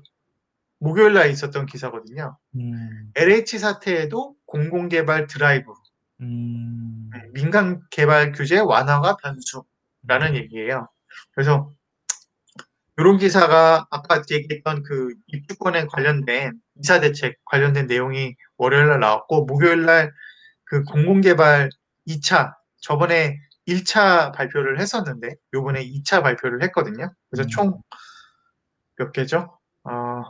목요일 0.80 1.13
날 1.13 1.30
있었던 1.30 1.65
기사거든요. 1.65 2.38
음. 2.56 3.12
LH 3.15 3.60
사태에도 3.60 4.36
공공개발 4.46 5.28
드라이브 5.28 5.72
음. 6.22 7.10
민간 7.34 7.82
개발 7.89 8.32
규제 8.32 8.60
완화가 8.60 9.17
변수라는 9.17 10.36
얘기예요. 10.36 10.88
그래서 11.34 11.72
이런 13.02 13.18
기사가 13.18 13.88
아까 13.90 14.24
얘기했던 14.30 14.84
그 14.84 15.14
입주권에 15.28 15.88
관련된 15.88 16.54
이사 16.78 17.00
대책 17.00 17.38
관련된 17.46 17.88
내용이 17.88 18.36
월요일 18.58 18.88
날 18.88 19.00
나왔고 19.00 19.46
목요일 19.46 19.86
날 19.86 20.12
그 20.72 20.86
공공개발 20.86 21.70
2차 22.08 22.56
저번에 22.80 23.38
1차 23.68 24.32
발표를 24.32 24.80
했었는데 24.80 25.36
요번에 25.54 25.86
2차 25.86 26.24
발표를 26.24 26.64
했거든요. 26.64 27.14
그래서 27.30 27.46
음. 27.46 27.82
총몇 28.98 29.12
개죠? 29.14 29.60
어, 29.84 30.24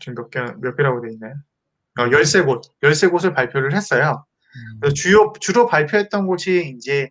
지금 0.00 0.14
몇 0.14 0.30
개, 0.30 0.40
몇 0.40 0.74
개라고 0.74 1.02
돼 1.02 1.12
있나요? 1.12 1.34
어, 1.98 2.04
13곳, 2.06 2.62
13곳을 2.82 3.34
발표를 3.34 3.74
했어요. 3.74 4.24
음. 4.56 4.80
그래서 4.80 4.94
주요, 4.94 5.34
주로 5.38 5.66
발표했던 5.66 6.26
곳이 6.26 6.72
이제 6.74 7.10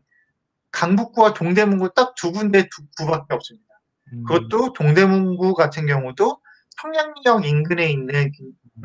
강북구와 0.72 1.36
동대문구 1.36 1.94
딱 1.94 2.16
두 2.16 2.32
군데 2.32 2.68
두 2.76 2.88
구밖에 2.98 3.36
없습니다. 3.36 3.67
음. 4.14 4.24
그것도 4.24 4.74
동대문구 4.74 5.54
같은 5.54 5.86
경우도 5.86 6.42
청량리역 6.82 7.46
인근에 7.46 7.90
있는 7.90 8.32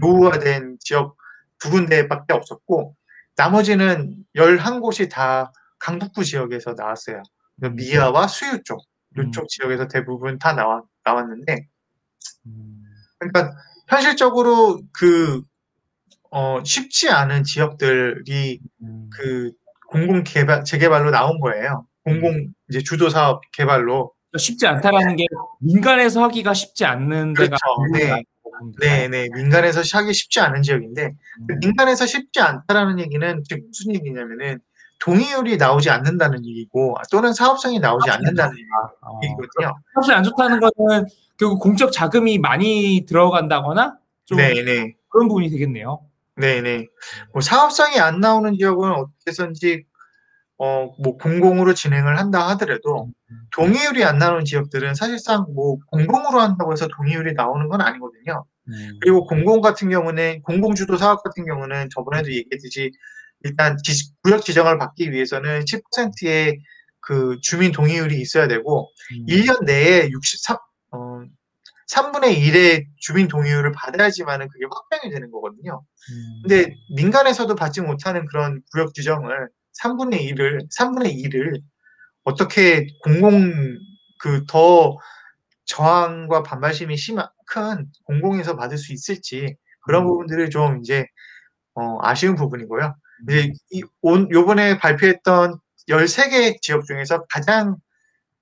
노후화된 0.01 0.79
지역 0.81 1.17
두 1.59 1.71
군데밖에 1.71 2.33
없었고 2.33 2.97
나머지는 3.37 4.17
11곳이 4.35 5.11
다 5.11 5.53
강북구 5.79 6.25
지역에서 6.25 6.75
나왔어요. 6.75 7.23
그래서 7.57 7.75
미아와 7.75 8.29
수유 8.29 8.63
쪽, 8.65 8.81
이쪽 9.19 9.49
지역에서 9.49 9.89
대부분 9.89 10.39
다 10.39 10.55
나왔, 10.55 10.85
나왔는데 11.05 11.67
음. 12.47 12.83
그러니까 13.19 13.55
현실적으로 13.89 14.81
그 14.93 15.43
어, 16.31 16.63
쉽지 16.65 17.11
않은 17.11 17.45
지역들이 17.45 18.61
음. 18.83 19.11
그 19.13 19.53
공공 19.89 20.25
개발 20.25 20.65
재개발로 20.65 21.11
나온 21.11 21.39
거예요. 21.41 21.87
공공 22.05 22.53
이제 22.71 22.81
주도 22.83 23.11
사업 23.11 23.43
개발로. 23.53 24.13
쉽지 24.39 24.67
않다라는 24.67 25.17
게 25.17 25.25
민간에서 25.61 26.23
하기가 26.25 26.55
쉽지 26.55 26.85
않는 26.85 27.35
데가 27.35 27.57
그렇죠. 27.57 27.93
네. 27.93 28.25
네, 28.81 29.09
네. 29.09 29.29
민간에서 29.35 29.83
하기 29.99 30.13
쉽지 30.13 30.41
않은 30.41 30.63
지역인데 30.63 31.07
음. 31.07 31.59
민간에서 31.61 32.07
쉽지 32.07 32.41
않다라는 32.41 33.01
얘기는 33.01 33.43
지금 33.49 33.67
무슨 33.67 33.95
얘기냐면은 33.95 34.61
동의율이 35.01 35.57
나오지 35.57 35.91
않는다는 35.91 36.47
얘기고 36.47 36.95
또는 37.11 37.33
사업성이 37.33 37.81
나오지 37.81 38.09
않는다는 38.09 38.57
어, 39.01 39.19
얘기거든요. 39.25 39.75
사업성이 39.95 40.17
안 40.17 40.23
좋다는 40.23 40.61
거는 40.61 41.07
결국 41.39 41.59
공적 41.61 41.91
자금이 41.91 42.39
많이 42.39 43.05
들어간다거나 43.09 43.97
좀 44.27 44.39
네, 44.39 44.63
네. 44.63 44.95
그런 45.09 45.27
부분이 45.27 45.51
되겠네요. 45.51 46.01
네네. 46.37 46.87
뭐 47.33 47.43
사업성이 47.43 47.99
안 47.99 48.21
나오는 48.21 48.57
지역은 48.57 48.93
어떻게든지 48.93 49.85
어, 50.65 50.95
뭐 51.03 51.17
공공으로 51.17 51.75
진행을 51.75 52.21
한다 52.21 52.49
하더라도 52.51 53.11
동의율이 53.51 54.05
안 54.05 54.19
나오는 54.19 54.45
지역들은 54.45 54.95
사실상 54.95 55.45
뭐 55.57 55.79
공공으로 55.91 56.41
한다고 56.41 56.71
해서 56.71 56.87
동의율이 56.87 57.35
나오는 57.35 57.69
건 57.69 57.81
아니거든요. 57.81 58.45
음. 58.69 58.99
그리고 59.01 59.27
공공 59.27 59.61
같은 59.61 59.91
경우는 59.91 60.43
공공주도 60.43 60.97
사업 60.99 61.25
같은 61.25 61.45
경우는 61.47 61.89
저번에도 61.93 62.31
얘기했듯이 62.31 62.93
일단 63.43 63.77
지, 63.83 64.13
구역 64.23 64.45
지정을 64.45 64.79
받기 64.79 65.11
위해서는 65.11 65.65
10%의 65.65 66.61
그 67.01 67.39
주민 67.43 67.73
동의율이 67.73 68.21
있어야 68.21 68.47
되고 68.47 68.89
음. 69.19 69.27
1년 69.27 69.65
내에 69.65 70.11
63 70.11 70.57
어, 70.93 71.23
3분의 71.93 72.39
1의 72.39 72.85
주민 72.99 73.27
동의율을 73.27 73.73
받아야지만은 73.73 74.47
그게 74.49 74.67
확정이 74.71 75.13
되는 75.13 75.29
거거든요. 75.33 75.83
음. 75.83 76.43
근데 76.43 76.77
민간에서도 76.95 77.53
받지 77.57 77.81
못하는 77.81 78.27
그런 78.27 78.63
구역 78.71 78.95
지정을 78.95 79.49
3분의 79.81 80.21
1을 80.33 80.67
3분의 80.79 81.15
2를 81.25 81.61
어떻게 82.25 82.87
공공 83.05 83.53
그 84.19 84.45
더 84.47 84.97
저항과 85.67 86.43
반발심이 86.43 86.97
심한 86.97 87.27
큰 87.47 87.87
공공에서 88.05 88.57
받을 88.57 88.79
수 88.79 88.93
있을지 88.93 89.57
그런 89.83 90.05
음. 90.05 90.09
부분들을 90.09 90.51
좀 90.51 90.81
이제 90.81 91.07
어, 91.75 91.99
아쉬운 92.03 92.37
부분이고요. 92.37 92.95
이제 93.29 93.53
이, 93.71 93.83
온, 94.03 94.29
요번에 94.31 94.79
발표했던 94.79 95.59
13개 95.89 96.61
지역 96.63 96.85
중에서 96.87 97.25
가장 97.31 97.77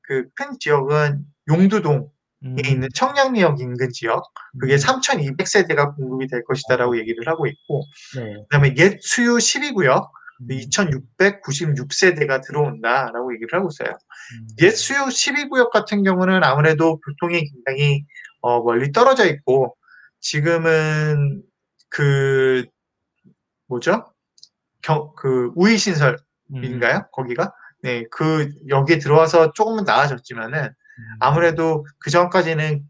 그 0.02 0.28
큰 0.34 0.58
지역은 0.58 1.24
용두동에 1.48 2.06
음. 2.44 2.56
있는 2.64 2.88
청량리역 2.94 3.60
인근 3.60 3.90
지역, 3.92 4.24
그게 4.60 4.74
음. 4.74 4.78
3,200세대가 4.78 5.94
공급이 5.96 6.26
될 6.26 6.44
것이다라고 6.44 6.98
얘기를 6.98 7.28
하고 7.28 7.46
있고, 7.46 7.82
네. 8.16 8.34
그다음에 8.48 8.74
옛 8.78 8.98
수유 9.02 9.36
12구역 9.36 10.10
음. 10.40 10.46
2,696세대가 10.48 12.42
들어온다라고 12.42 13.34
얘기를 13.34 13.58
하고 13.58 13.68
있어요. 13.70 13.90
음. 13.90 14.46
옛 14.62 14.70
수요 14.70 15.06
12구역 15.06 15.70
같은 15.70 16.02
경우는 16.02 16.42
아무래도 16.44 17.00
교통이 17.00 17.44
굉장히 17.44 18.04
어, 18.40 18.62
멀리 18.62 18.92
떨어져 18.92 19.26
있고 19.26 19.76
지금은 20.20 21.42
그 21.88 22.64
뭐죠? 23.66 24.04
경, 24.82 25.12
그 25.16 25.52
우이 25.54 25.76
신설인가요? 25.76 26.96
음. 26.96 27.02
거기가 27.12 27.52
네, 27.82 28.04
그 28.10 28.50
여기에 28.68 28.98
들어와서 28.98 29.52
조금은 29.52 29.84
나아졌지만은 29.84 30.64
음. 30.64 31.04
아무래도 31.20 31.86
그 31.98 32.10
전까지는 32.10 32.82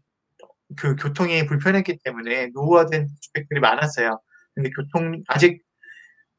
그 0.77 0.95
교통이 0.95 1.45
불편했기 1.45 1.99
때문에 2.03 2.47
노후화된 2.53 3.07
주택들이 3.19 3.59
많았어요. 3.59 4.19
근데 4.53 4.69
교통 4.69 5.23
아직 5.27 5.63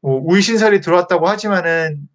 뭐 0.02 0.20
우이 0.24 0.42
신설이 0.42 0.80
들어왔다고 0.80 1.28
하지만은 1.28 2.08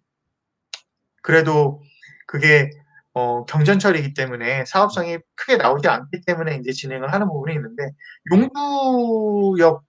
그래도 1.22 1.82
그게 2.26 2.70
어, 3.14 3.44
경전철이기 3.46 4.14
때문에 4.14 4.64
사업성이 4.66 5.18
크게 5.34 5.56
나오지 5.56 5.88
않기 5.88 6.20
때문에 6.26 6.56
이제 6.56 6.72
진행을 6.72 7.12
하는 7.12 7.26
부분이 7.28 7.54
있는데 7.54 7.90
용두역 8.30 9.87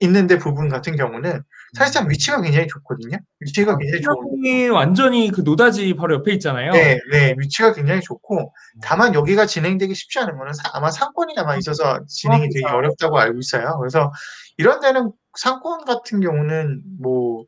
있는데 0.00 0.38
부분 0.38 0.68
같은 0.68 0.96
경우는 0.96 1.42
사실상 1.76 2.08
위치가 2.08 2.40
굉장히 2.40 2.66
좋거든요. 2.68 3.16
위치가 3.40 3.76
굉장히 3.76 4.02
좋은. 4.02 4.16
이 4.44 4.68
완전히 4.68 5.30
그 5.30 5.42
노다지 5.42 5.94
바로 5.94 6.16
옆에 6.16 6.32
있잖아요. 6.34 6.72
네, 6.72 6.98
네, 7.10 7.34
위치가 7.38 7.72
굉장히 7.72 8.00
좋고 8.00 8.52
다만 8.82 9.14
여기가 9.14 9.46
진행되기 9.46 9.94
쉽지 9.94 10.18
않은 10.20 10.36
거는 10.38 10.52
사- 10.54 10.70
아마 10.72 10.90
상권이 10.90 11.34
아마 11.36 11.56
있어서 11.56 12.00
진행이 12.08 12.48
되게. 12.50 12.66
어렵다고 12.66 13.18
알고 13.18 13.38
있어요. 13.38 13.76
그래서 13.78 14.10
이런 14.56 14.80
데는 14.80 15.12
상권 15.38 15.84
같은 15.84 16.20
경우는 16.20 16.82
뭐 17.00 17.44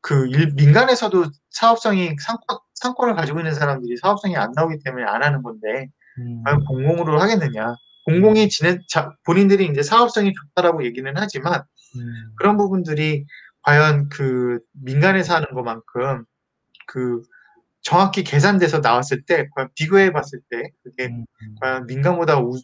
그 0.00 0.28
민간에서도 0.54 1.24
사업성이 1.50 2.14
상권 2.20 2.58
상권을 2.74 3.14
가지고 3.16 3.40
있는 3.40 3.52
사람들이 3.52 3.96
사업성이 3.96 4.36
안 4.36 4.52
나오기 4.54 4.78
때문에 4.84 5.04
안 5.04 5.22
하는 5.24 5.42
건데 5.42 5.88
음. 6.18 6.42
공공으로 6.66 7.20
하겠느냐? 7.20 7.74
공공이 8.08 8.48
진행 8.48 8.78
자, 8.88 9.12
본인들이 9.24 9.66
이제 9.66 9.82
사업성이 9.82 10.32
좋다라고 10.32 10.84
얘기는 10.84 11.12
하지만 11.16 11.62
음. 11.96 12.32
그런 12.38 12.56
부분들이 12.56 13.24
과연 13.62 14.08
그 14.08 14.60
민간에서 14.82 15.34
하는 15.34 15.48
것만큼 15.52 16.24
그 16.86 17.22
정확히 17.82 18.24
계산돼서 18.24 18.78
나왔을 18.80 19.22
때 19.24 19.48
과연 19.54 19.68
비교해 19.74 20.10
봤을 20.12 20.40
때 20.50 20.70
그게 20.82 21.06
음. 21.08 21.24
과연 21.60 21.86
민간보다 21.86 22.38
우- 22.40 22.60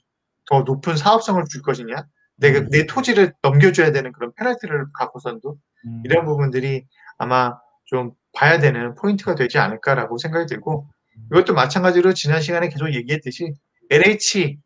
더 0.46 0.60
높은 0.62 0.96
사업성을 0.96 1.42
줄 1.50 1.62
것이냐 1.62 2.04
내가 2.36 2.60
음. 2.60 2.68
내 2.70 2.86
토지를 2.86 3.32
넘겨줘야 3.42 3.92
되는 3.92 4.12
그런 4.12 4.32
페널티를 4.36 4.86
갖고선도 4.94 5.56
음. 5.86 6.02
이런 6.04 6.24
부분들이 6.24 6.84
아마 7.18 7.54
좀 7.86 8.12
봐야 8.34 8.58
되는 8.58 8.94
포인트가 8.94 9.34
되지 9.34 9.58
않을까라고 9.58 10.18
생각이 10.18 10.46
들고 10.46 10.88
이것도 11.30 11.54
마찬가지로 11.54 12.12
지난 12.14 12.40
시간에 12.40 12.68
계속 12.68 12.92
얘기했듯이 12.92 13.52
LH 13.90 14.58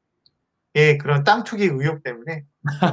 의 0.74 0.98
그런 0.98 1.24
땅 1.24 1.44
투기 1.44 1.64
의혹 1.64 2.02
때문에 2.02 2.44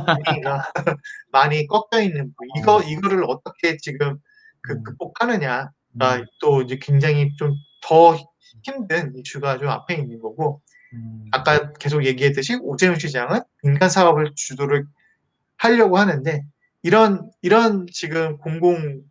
분위기가 0.06 0.64
많이 1.32 1.68
꺾여 1.68 2.02
있는 2.02 2.34
부- 2.34 2.46
이거 2.58 2.82
이거를 2.82 3.26
어떻게 3.28 3.78
지금 3.78 4.18
그 4.62 4.74
음. 4.74 4.84
극복하느냐가 4.84 5.72
음. 6.02 6.26
또 6.42 6.62
이제 6.62 6.78
굉장히 6.82 7.36
좀 7.38 7.54
더 7.88 8.18
힘든 8.64 9.14
이슈가 9.16 9.60
좀 9.60 9.68
앞에 9.70 9.94
있는 9.94 10.20
거고 10.20 10.60
음. 10.94 11.26
아까 11.32 11.72
계속 11.74 12.04
얘기했듯이 12.04 12.56
오세훈 12.62 12.98
시장은 12.98 13.42
민간 13.62 13.90
사업을 13.92 14.32
주도를 14.36 14.86
하려고 15.58 16.00
하는데 16.00 16.44
이런 16.82 17.30
이런 17.44 17.86
지금 17.92 18.38
공공 18.40 19.04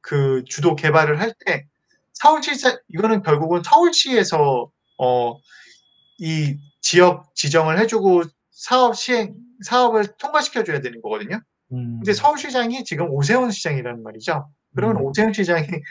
그 0.00 0.44
주도 0.48 0.74
개발을 0.76 1.20
할 1.20 1.34
때 1.44 1.66
서울시 2.14 2.52
이거는 2.88 3.22
결국은 3.22 3.62
서울시에서 3.62 4.70
어이 4.96 6.56
지역 6.82 7.34
지정을 7.34 7.78
해주고 7.78 8.24
사업 8.50 8.94
시행 8.96 9.34
사업을 9.64 10.08
통과시켜 10.18 10.64
줘야 10.64 10.80
되는 10.80 11.00
거거든요. 11.00 11.40
음. 11.72 11.98
근데 12.00 12.12
서울시장이 12.12 12.84
지금 12.84 13.08
오세훈 13.10 13.50
시장이라는 13.50 14.02
말이죠. 14.02 14.50
그러면 14.74 14.96
음. 14.98 15.02
오세훈 15.06 15.32
시장이 15.32 15.66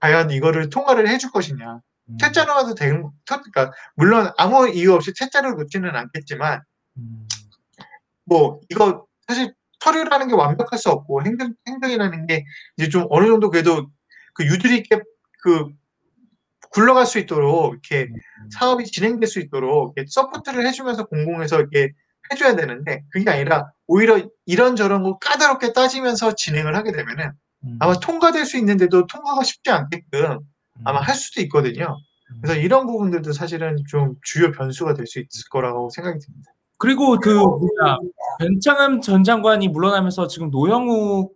과연 0.00 0.30
이거를 0.30 0.70
통과를 0.70 1.08
해줄 1.08 1.30
것이냐? 1.32 1.80
음. 2.08 2.16
퇴짜 2.18 2.54
놔도 2.54 2.74
되는, 2.74 3.02
퇴- 3.26 3.36
그러니까 3.36 3.72
물론 3.96 4.30
아무 4.38 4.68
이유 4.68 4.94
없이 4.94 5.12
퇴짜를 5.18 5.54
놓지는 5.56 5.94
않겠지만 5.94 6.62
음. 6.98 7.28
뭐 8.24 8.60
이거 8.70 9.04
사실 9.26 9.52
서류라는 9.80 10.28
게 10.28 10.34
완벽할 10.34 10.78
수 10.78 10.90
없고 10.90 11.22
행정 11.24 11.52
행정이라는 11.68 12.26
게 12.26 12.44
이제 12.76 12.88
좀 12.88 13.06
어느 13.10 13.26
정도 13.26 13.50
그래도 13.50 13.88
그 14.34 14.44
유도리 14.46 14.76
있게 14.78 15.00
그 15.42 15.68
굴러갈 16.76 17.06
수 17.06 17.18
있도록 17.18 17.72
이렇게 17.72 18.10
사업이 18.50 18.84
진행될 18.84 19.26
수 19.26 19.40
있도록 19.40 19.94
이렇게 19.96 20.06
서포트를 20.10 20.66
해주면서 20.66 21.06
공공에서 21.06 21.58
이렇게 21.58 21.92
해줘야 22.30 22.54
되는데 22.54 23.02
그게 23.10 23.30
아니라 23.30 23.70
오히려 23.86 24.20
이런저런 24.44 25.02
거 25.02 25.16
까다롭게 25.16 25.72
따지면서 25.72 26.34
진행을 26.34 26.76
하게 26.76 26.92
되면은 26.92 27.30
음. 27.64 27.76
아마 27.80 27.94
통과될 27.98 28.44
수 28.44 28.58
있는데도 28.58 29.06
통과가 29.06 29.42
쉽지 29.42 29.70
않게끔 29.70 30.40
아마 30.84 31.00
할 31.00 31.14
수도 31.14 31.40
있거든요. 31.42 31.96
그래서 32.42 32.60
이런 32.60 32.86
부분들도 32.86 33.32
사실은 33.32 33.76
좀 33.88 34.16
주요 34.22 34.52
변수가 34.52 34.92
될 34.94 35.06
수 35.06 35.18
있을 35.20 35.48
거라고 35.50 35.88
생각이 35.88 36.18
듭니다. 36.18 36.52
그리고 36.76 37.18
그 37.18 37.30
뭐냐 37.30 37.96
변창흠 38.38 39.00
전 39.00 39.24
장관이 39.24 39.68
물러나면서 39.68 40.26
지금 40.26 40.50
노영욱 40.50 41.34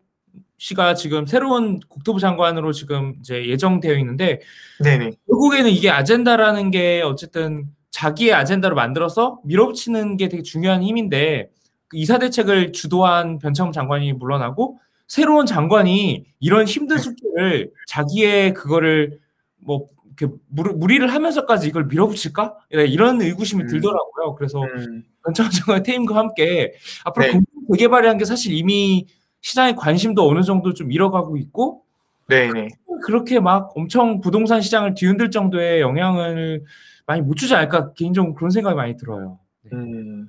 씨가 0.60 0.94
지금 0.94 1.24
새로운 1.24 1.80
국토부 1.88 2.20
장관으로 2.20 2.72
지금 2.72 3.14
이제 3.18 3.46
예정되어 3.46 3.94
있는데 3.94 4.40
네네. 4.84 5.12
결국에는 5.26 5.70
이게 5.70 5.88
아젠다라는 5.88 6.70
게 6.70 7.00
어쨌든 7.00 7.64
자기의 7.90 8.34
아젠다로 8.34 8.76
만들어서 8.76 9.40
밀어붙이는 9.44 10.18
게 10.18 10.28
되게 10.28 10.42
중요한 10.42 10.82
힘인데 10.82 11.48
그 11.88 11.96
이사 11.96 12.18
대책을 12.18 12.72
주도한 12.72 13.38
변창흠 13.38 13.72
장관이 13.72 14.12
물러나고 14.12 14.78
새로운 15.08 15.46
장관이 15.46 16.26
이런 16.40 16.66
힘든 16.66 16.98
숙제를 16.98 17.70
자기의 17.86 18.52
그거를 18.52 19.18
뭐 19.56 19.86
이렇게 20.14 20.34
무리, 20.48 20.74
무리를 20.74 21.08
하면서까지 21.10 21.68
이걸 21.68 21.86
밀어붙일까 21.86 22.54
이런 22.70 23.22
의구심이 23.22 23.62
음. 23.62 23.66
들더라고요. 23.66 24.34
그래서 24.36 24.62
음, 24.62 25.04
변창흠 25.24 25.50
장관의 25.52 25.82
퇴임과 25.84 26.14
함께 26.14 26.74
앞으로 27.04 27.24
네. 27.24 27.32
공공 27.32 27.76
재개발이라는 27.76 28.18
게 28.18 28.26
사실 28.26 28.52
이미 28.52 29.06
시장의 29.42 29.76
관심도 29.76 30.28
어느 30.28 30.42
정도 30.42 30.74
좀 30.74 30.92
잃어가고 30.92 31.36
있고 31.36 31.84
네네. 32.28 32.68
그렇게 33.04 33.40
막 33.40 33.72
엄청 33.76 34.20
부동산 34.20 34.60
시장을 34.60 34.94
뒤흔들 34.94 35.30
정도의 35.30 35.80
영향을 35.80 36.64
많이 37.06 37.22
못 37.22 37.34
주지 37.34 37.54
않을까 37.54 37.92
개인적으로 37.94 38.34
그런 38.34 38.50
생각이 38.50 38.76
많이 38.76 38.96
들어요. 38.96 39.38
네. 39.64 39.70
음, 39.72 40.28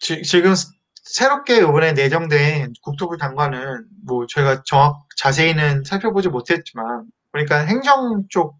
지, 0.00 0.22
지금 0.22 0.54
새롭게 0.94 1.58
이번에 1.58 1.92
내정된 1.92 2.72
국토부 2.82 3.18
장관은 3.18 3.84
뭐 4.06 4.26
저희가 4.26 4.62
정확 4.64 5.06
자세히는 5.16 5.84
살펴보지 5.84 6.28
못했지만 6.28 7.04
보니까 7.32 7.66
행정 7.66 8.24
쪽 8.28 8.56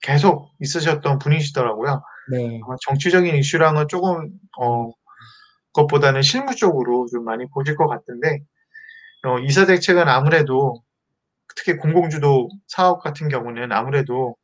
계속 0.00 0.50
있으셨던 0.60 1.18
분이시더라고요. 1.18 2.02
네. 2.32 2.60
정치적인 2.86 3.36
이슈랑은 3.36 3.88
조금 3.88 4.30
어 4.58 4.90
것보다는 5.76 6.22
실무 6.22 6.54
쪽으로 6.54 7.06
좀 7.06 7.24
많이 7.24 7.46
보실 7.50 7.76
것 7.76 7.86
같은데 7.86 8.40
어, 9.24 9.38
이사 9.40 9.66
대책은 9.66 10.08
아무래도 10.08 10.82
특히 11.54 11.76
공공주도 11.76 12.48
사업 12.66 13.02
같은 13.02 13.28
경우는 13.28 13.72
아무래도 13.72 14.36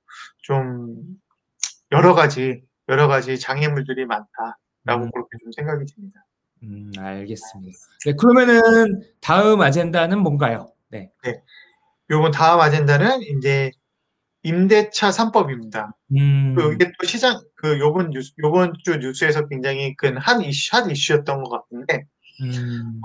좀 0.43 0.97
여러 1.91 2.15
가지 2.15 2.63
여러 2.89 3.09
가지 3.09 3.39
장애물들이 3.39 4.07
많다라고 4.07 5.05
음. 5.05 5.11
그렇게 5.11 5.39
좀 5.43 5.53
생각이 5.53 5.85
듭니다. 5.87 6.25
음, 6.65 6.93
알겠습니다. 6.97 7.79
네, 8.05 8.13
그러면은 8.15 9.03
다음 9.21 9.61
아젠다는 9.61 10.19
뭔가요? 10.19 10.73
네. 10.91 11.11
요번 12.11 12.31
다음 12.31 12.61
아젠다는 12.61 13.23
이제 13.23 13.73
임대차 14.45 15.11
3법입니다. 15.11 15.93
음, 16.17 16.55
그 16.57 16.73
이게 16.75 16.91
또 16.99 17.07
시장 17.07 17.41
그 17.55 17.79
요번 17.79 18.11
뉴스 18.11 18.33
요번 18.43 18.75
주 18.85 18.97
뉴스에서 18.97 19.47
굉장히 19.49 19.95
큰 19.97 20.19
한 20.19 20.43
이슈 20.43 20.77
한 20.77 20.91
이슈였던 20.91 21.43
것 21.45 21.51
같은데 21.51 22.05
음, 22.43 23.01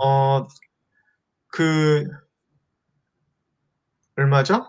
어그 1.52 2.06
얼마죠? 4.16 4.66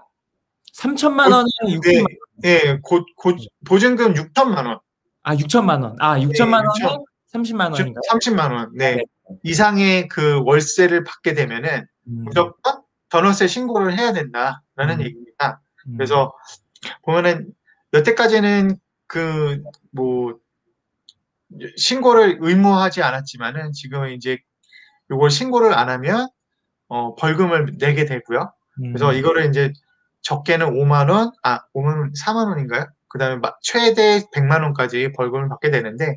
3천만 0.74 1.32
원에 1.32 1.48
네, 1.66 1.74
6천만 1.76 2.02
원. 2.02 2.06
예, 2.44 2.78
고, 2.82 3.04
고, 3.16 3.32
보증금 3.66 4.14
6천만 4.14 4.66
원, 4.66 4.78
아, 5.22 5.34
6천만 5.34 5.82
원. 5.82 5.96
아, 5.98 6.18
6천만 6.18 6.62
네, 6.78 6.84
원에 6.84 6.98
30만 7.34 7.72
원인가요? 7.72 8.00
30만 8.12 8.52
원, 8.52 8.70
네, 8.76 8.96
네. 8.96 9.02
이상의 9.42 10.08
그 10.08 10.40
월세를 10.44 11.02
받게 11.04 11.34
되면은 11.34 11.86
음, 12.08 12.24
무조건 12.24 12.82
전월세 13.10 13.46
신고를 13.48 13.98
해야 13.98 14.12
된다라는 14.12 15.00
음. 15.00 15.00
얘기입니다. 15.00 15.60
음, 15.88 15.96
그래서 15.96 16.32
보면은 17.02 17.52
여태까지는 17.92 18.76
그 19.06 19.62
뭐 19.92 20.38
신고를 21.76 22.38
의무하지 22.40 23.02
않았지만은 23.02 23.72
지금은 23.72 24.12
이제 24.12 24.38
요걸 25.10 25.30
신고를 25.30 25.72
안 25.74 25.88
하면 25.88 26.28
어 26.88 27.14
벌금을 27.16 27.76
내게 27.78 28.04
되고요. 28.04 28.52
그래서 28.76 29.10
음, 29.10 29.14
이거를 29.16 29.46
이제 29.48 29.72
적게는 30.22 30.66
5만 30.74 31.08
원, 31.10 31.32
아 31.42 31.60
5만 31.74 31.98
원, 31.98 32.12
4만 32.14 32.48
원인가요? 32.48 32.86
그다음에 33.08 33.36
마- 33.36 33.54
최대 33.62 34.20
100만 34.34 34.62
원까지 34.62 35.12
벌금을 35.16 35.48
받게 35.48 35.70
되는데 35.70 36.06
음, 36.06 36.16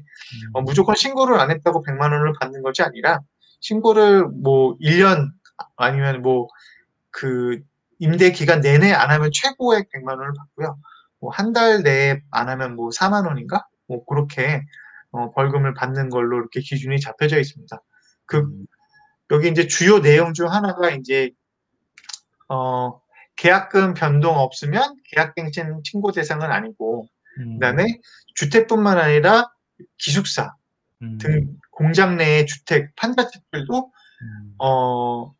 어, 0.54 0.62
무조건 0.62 0.96
신고를 0.96 1.40
안 1.40 1.50
했다고 1.52 1.84
100만 1.86 2.12
원을 2.12 2.34
받는 2.40 2.62
것이 2.62 2.82
아니라 2.84 3.20
신고를 3.62 4.26
뭐 4.28 4.76
1년 4.82 5.32
아니면 5.78 6.22
뭐 6.22 6.48
그 7.14 7.60
임대 8.02 8.32
기간 8.32 8.62
내내 8.62 8.92
안 8.94 9.12
하면 9.12 9.30
최고액 9.34 9.90
100만 9.92 10.10
원을 10.18 10.34
받고요. 10.38 10.78
뭐 11.22 11.32
한 11.32 11.54
달 11.54 11.84
내에 11.84 12.20
안 12.32 12.50
하면 12.50 12.76
뭐 12.76 12.90
4만 12.90 13.28
원인가? 13.28 13.66
뭐 13.88 14.04
그렇게 14.06 14.66
어, 15.12 15.32
벌금을 15.34 15.74
받는 15.76 16.10
걸로 16.10 16.38
이렇게 16.40 16.62
기준이 16.62 17.00
잡혀져 17.00 17.40
있습니다. 17.40 17.82
그 18.26 18.40
음, 18.40 18.66
여기 19.32 19.50
이제 19.50 19.68
주요 19.68 20.02
내용 20.02 20.34
중 20.34 20.52
하나가 20.52 20.90
이제 20.90 21.32
어 22.50 23.00
계약금 23.36 23.94
변동 23.94 24.38
없으면 24.38 24.96
계약갱신 25.12 25.82
신고 25.84 26.12
대상은 26.12 26.52
아니고 26.52 27.08
음, 27.40 27.54
그다음에 27.60 27.86
주택뿐만 28.36 28.98
아니라 28.98 29.52
기숙사 30.00 30.56
음, 31.04 31.18
등 31.20 31.56
공장 31.72 32.18
내의 32.18 32.46
주택 32.48 32.96
판자책들도 32.96 33.92
음, 34.24 34.56
어 34.60 35.34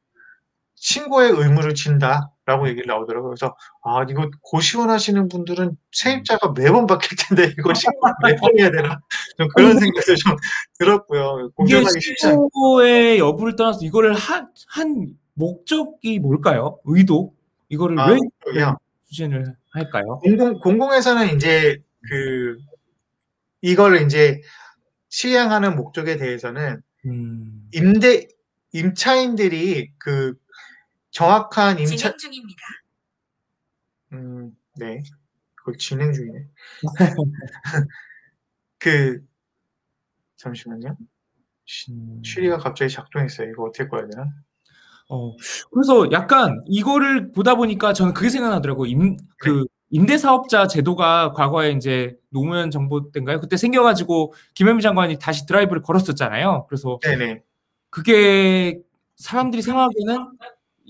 신고의 0.76 1.32
의무를 1.32 1.76
진다 1.76 2.32
라고 2.52 2.68
얘기를 2.68 2.86
나오더라고요. 2.86 3.30
그래서 3.30 3.56
아 3.82 4.06
이거 4.10 4.30
고시원 4.42 4.90
하시는 4.90 5.30
분들은 5.30 5.78
세입자가 5.94 6.54
매번 6.58 6.86
바뀔 6.86 7.18
텐데 7.18 7.54
이거 7.58 7.72
매번 8.26 8.60
해야 8.60 8.70
되나 8.70 9.00
좀 9.38 9.48
그런 9.56 9.80
생각도 9.80 10.16
좀 10.16 10.36
들었고요. 10.78 11.52
공정하기 11.56 12.02
쉽지 12.02 12.28
않. 12.28 12.34
신고의 12.34 13.20
여부를 13.20 13.56
떠나서 13.56 13.80
이거를 13.86 14.14
한, 14.14 14.50
한 14.68 15.14
목적이 15.34 16.20
뭘까요? 16.20 16.78
의도? 16.84 17.34
이거를 17.70 17.98
아, 17.98 18.12
왜 18.12 18.18
그냥 18.44 18.78
추진을 19.08 19.56
할까요? 19.72 20.20
공공 20.22 20.60
공공에서는 20.60 21.34
이제 21.36 21.78
그 22.10 22.58
이걸 23.62 24.02
이제 24.02 24.42
시행하는 25.08 25.78
목적에 25.78 26.18
대해서는 26.18 26.82
음, 27.06 27.70
임대 27.72 28.28
임차인들이 28.74 29.92
그 29.98 30.36
정확한 31.12 31.80
임차 31.80 32.18
진행 32.18 32.18
중입니다. 32.18 32.62
음, 34.14 34.58
네. 34.78 35.04
그 35.56 35.78
진행 35.78 36.12
중이네. 36.14 36.48
그 38.80 39.22
잠시만요. 40.38 40.98
음. 41.90 42.22
쉬리가 42.24 42.58
갑자기 42.58 42.92
작동했어요. 42.92 43.50
이거 43.50 43.64
어떻게 43.64 43.88
꺼야 43.88 44.08
되나? 44.08 44.26
어, 45.10 45.36
그래서 45.72 46.12
약간 46.12 46.64
이거를 46.68 47.32
보다 47.32 47.56
보니까 47.56 47.94
저는 47.94 48.14
그게 48.14 48.30
생각나더라고요. 48.30 48.90
임, 48.90 49.18
그 49.38 49.66
임대사업자 49.90 50.68
제도가 50.68 51.34
과거에 51.34 51.72
이제 51.72 52.18
노무현 52.30 52.72
정부 52.72 53.12
때인가요? 53.12 53.40
그때 53.40 53.58
생겨가지고 53.58 54.34
김현미 54.56 54.82
장관이 54.82 55.20
다시 55.20 55.46
드라이브를 55.46 55.82
걸었었잖아요. 55.82 56.66
그래서 56.70 56.98
네네. 57.04 57.44
그게 57.90 58.80
사람들이 59.18 59.62
생각하기에는 59.62 60.28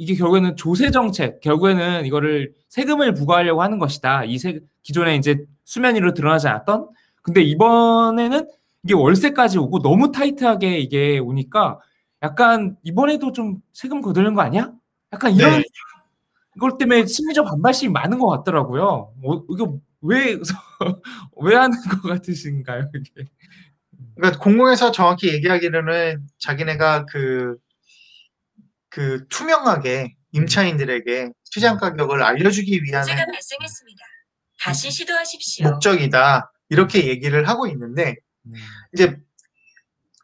이게 0.02 0.16
결국에는 0.16 0.56
조세 0.56 0.90
정책, 0.90 1.42
결국에는 1.42 2.08
이거를 2.08 2.56
세금을 2.70 3.14
부과하려고 3.14 3.62
하는 3.62 3.78
것이다. 3.78 4.24
이 4.26 4.40
세, 4.40 4.60
기존에 4.82 5.16
이제 5.16 5.46
수면 5.64 5.94
위로 5.94 6.16
드러나지 6.16 6.48
않았던. 6.48 6.90
근데 7.22 7.44
이번에는 7.44 8.50
이게 8.84 8.96
월세까지 8.96 9.60
오고 9.60 9.84
너무 9.84 10.12
타이트하게 10.12 10.80
이게 10.80 11.20
오니까 11.20 11.80
약간 12.24 12.78
이번에도 12.82 13.32
좀 13.32 13.58
세금 13.74 14.02
거두는 14.02 14.34
거 14.34 14.42
아니야? 14.42 14.74
약간 15.14 15.34
이런 15.34 15.60
네. 15.60 15.64
이걸 16.56 16.80
때문에 16.80 17.06
심리적 17.06 17.46
반발심이 17.46 17.94
많은 17.94 18.18
것 18.18 18.28
같더라고요. 18.28 19.14
뭐, 19.18 19.46
이거 19.52 19.78
왜, 20.02 20.36
왜 21.44 21.56
하는 21.56 21.78
것 21.80 22.10
같으신가요, 22.10 22.90
이게? 22.96 23.30
그러니까 24.16 24.40
공공에서 24.40 24.92
정확히 24.92 25.32
얘기하기로는 25.32 26.26
자기네가 26.40 27.06
그, 27.06 27.58
그 28.92 29.26
투명하게 29.30 30.14
임차인들에게 30.34 31.32
시장 31.46 31.78
가격을 31.78 32.22
알려주기 32.22 32.84
위한 32.84 33.02
문제가 33.02 33.26
발생했습니다. 33.26 34.06
다시 34.60 34.92
시도하십시오. 34.92 35.70
목적이다. 35.70 36.52
이렇게 36.70 37.08
얘기를 37.08 37.48
하고 37.48 37.68
있는데, 37.68 38.16
음, 38.46 38.54
이제 38.94 39.18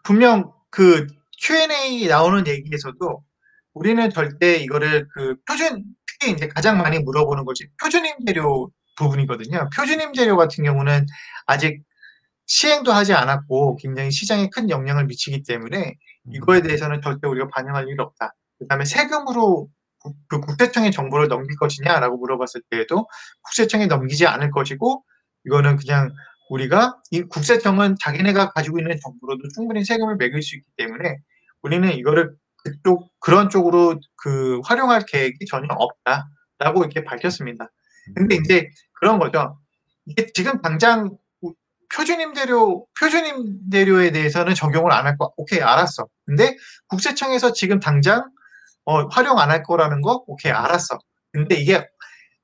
분명 0.04 0.54
그 0.70 1.08
Q&A 1.42 2.08
나오는 2.08 2.46
얘기에서도 2.46 3.24
우리는 3.74 4.10
절대 4.10 4.58
이거를 4.58 5.08
그 5.14 5.36
표준, 5.48 5.84
특히 6.06 6.32
이제 6.34 6.48
가장 6.48 6.78
많이 6.78 7.00
물어보는 7.00 7.46
것이 7.46 7.68
표준임 7.82 8.16
재료 8.26 8.70
부분이거든요. 8.98 9.70
표준임 9.76 10.14
재료 10.14 10.36
같은 10.36 10.64
경우는 10.64 11.06
아직 11.46 11.84
시행도 12.48 12.92
하지 12.92 13.14
않았고 13.14 13.78
굉장히 13.78 14.12
시장에 14.12 14.50
큰 14.50 14.70
영향을 14.70 15.06
미치기 15.06 15.44
때문에 15.44 15.96
이거에 16.34 16.62
대해서는 16.62 17.02
절대 17.02 17.28
우리가 17.28 17.48
반영할 17.54 17.88
일 17.88 18.02
없다. 18.02 18.34
그 18.60 18.68
다음에 18.68 18.86
세금으로 18.86 19.70
국- 20.00 20.16
그 20.28 20.40
국세청에 20.42 20.92
정보를 20.92 21.28
넘길 21.28 21.56
것이냐라고 21.58 22.18
물어봤을 22.18 22.62
때에도 22.70 23.08
국세청에 23.44 23.88
넘기지 23.88 24.28
않을 24.28 24.52
것이고 24.52 25.04
이거는 25.46 25.78
그냥 25.78 26.10
우리가 26.50 26.98
이 27.12 27.22
국세청은 27.24 27.98
자기네가 28.02 28.52
가지고 28.52 28.80
있는 28.80 28.98
정보로도 29.04 29.44
충분히 29.56 29.84
세금을 29.84 30.16
매길 30.18 30.42
수 30.42 30.56
있기 30.56 30.68
때문에 30.78 31.18
우리는 31.62 31.92
이거를 31.94 32.36
그쪽 32.64 33.12
그런 33.20 33.50
쪽으로 33.50 34.00
그 34.18 34.60
활용할 34.66 35.04
계획이 35.06 35.46
전혀 35.50 35.68
없다라고 35.70 36.82
이렇게 36.84 37.04
밝혔습니다. 37.04 37.70
근데 38.16 38.36
이제 38.36 38.70
그런 38.94 39.20
거죠. 39.20 39.60
이게 40.06 40.28
지금 40.34 40.62
당장 40.62 41.18
우- 41.42 41.54
표준 41.94 42.22
임대료 42.22 42.86
표준 43.00 43.26
임대료에 43.26 44.12
대해서는 44.12 44.56
적용을 44.56 44.92
안 44.94 45.06
할 45.06 45.18
거. 45.18 45.34
오케이 45.38 45.60
알았어. 45.62 46.08
근데 46.26 46.56
국세청에서 46.88 47.52
지금 47.54 47.80
당장 47.80 48.30
어, 48.88 49.06
활용 49.08 49.38
안 49.40 49.52
할 49.52 49.64
거라는 49.64 50.02
거 50.02 50.24
오케이 50.28 50.52
알았어. 50.52 50.98
근데 51.34 51.56
이게 51.56 51.86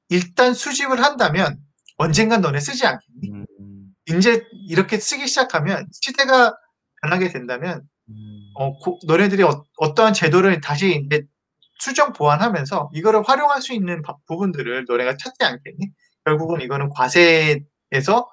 일단 0.10 0.54
수집을 0.54 1.02
한다면 1.02 1.58
언젠간 1.98 2.42
너네 2.42 2.60
쓰지 2.60 2.86
않겠니? 2.86 3.32
음, 3.60 3.88
이제 4.08 4.44
이렇게 4.68 5.00
쓰기 5.00 5.26
시작하면 5.28 5.88
시대가 5.94 6.54
변하게 7.02 7.30
된다면 7.30 7.82
음, 8.10 8.16
어, 8.56 8.78
고- 8.78 9.00
너네들이 9.08 9.42
어, 9.44 9.64
어떠한 9.78 10.14
제도를 10.14 10.60
다시 10.60 11.02
이제 11.06 11.24
수정 11.80 12.12
보완하면서 12.12 12.92
이거를 12.94 13.24
활용할 13.26 13.62
수 13.62 13.74
있는 13.74 14.02
바- 14.02 14.18
부분들을 14.28 14.86
너네가 14.88 15.16
찾지 15.18 15.44
않겠니? 15.46 15.92
결국은 16.26 16.60
이거는 16.62 16.90
과세에서 16.90 18.30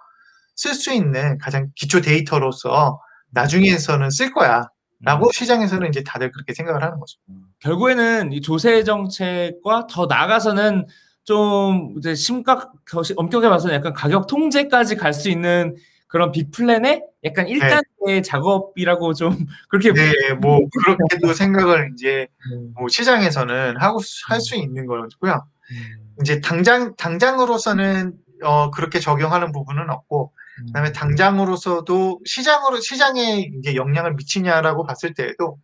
쓸 0.57 0.75
수 0.75 0.93
있는 0.93 1.39
가장 1.39 1.71
기초 1.77 2.01
데이터로서 2.01 3.01
나중에서는 3.31 4.11
쓸 4.11 4.33
거야. 4.33 4.69
라고 5.03 5.27
음. 5.27 5.31
시장에서는 5.33 5.89
이제 5.89 6.03
다들 6.03 6.31
그렇게 6.33 6.53
생각을 6.55 6.83
하는 6.83 6.99
거죠. 6.99 7.19
결국에는 7.61 8.33
이 8.33 8.41
조세 8.41 8.85
정책과 8.85 9.87
더 9.89 10.07
나아가서는 10.07 10.87
좀 11.25 11.95
이제 11.99 12.15
심각, 12.15 12.73
엄격하게 13.17 13.49
봐서는 13.49 13.75
약간 13.77 13.93
가격 13.93 14.27
통제까지 14.27 14.97
갈 14.97 15.13
수 15.13 15.29
있는 15.31 15.77
그런 16.09 16.33
빅 16.33 16.51
플랜의 16.51 17.05
약간 17.25 17.47
1단계 17.47 18.25
작업이라고 18.25 19.15
좀 19.15 19.31
그렇게 19.69 19.93
네, 19.93 20.13
뭐 20.41 20.59
그렇게도 20.85 21.35
생각을 21.35 21.91
이제 21.95 22.27
음, 22.53 22.73
뭐 22.77 22.89
시장에서는 22.89 23.77
하고 23.79 24.01
할 24.29 24.41
수 24.41 24.57
있는 24.57 24.87
거고요. 24.87 25.45
음, 25.71 26.17
이제 26.21 26.41
당장 26.41 26.97
당장으로서는 26.97 28.15
어 28.43 28.71
그렇게 28.71 28.99
적용하는 28.99 29.53
부분은 29.53 29.91
없고 29.91 30.33
그다음에 30.67 30.93
당장으로서도 30.93 32.21
시장으로 32.25 32.81
시장에 32.81 33.51
이제 33.59 33.77
영향을 33.77 34.15
미치냐라고 34.15 34.85
봤을 34.85 35.15
때에도 35.15 35.59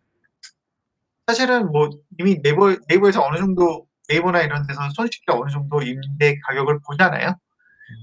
사실은 1.27 1.71
뭐 1.71 1.89
이미 2.17 2.41
네이버 2.41 2.73
네이버에서 2.87 3.21
어느 3.21 3.37
정도 3.37 3.85
네이버나 4.07 4.41
이런 4.43 4.65
데서 4.65 4.79
손쉽게 4.95 5.25
어느 5.33 5.51
정도 5.51 5.81
임대 5.81 6.39
가격을 6.47 6.79
보잖아요. 6.87 7.35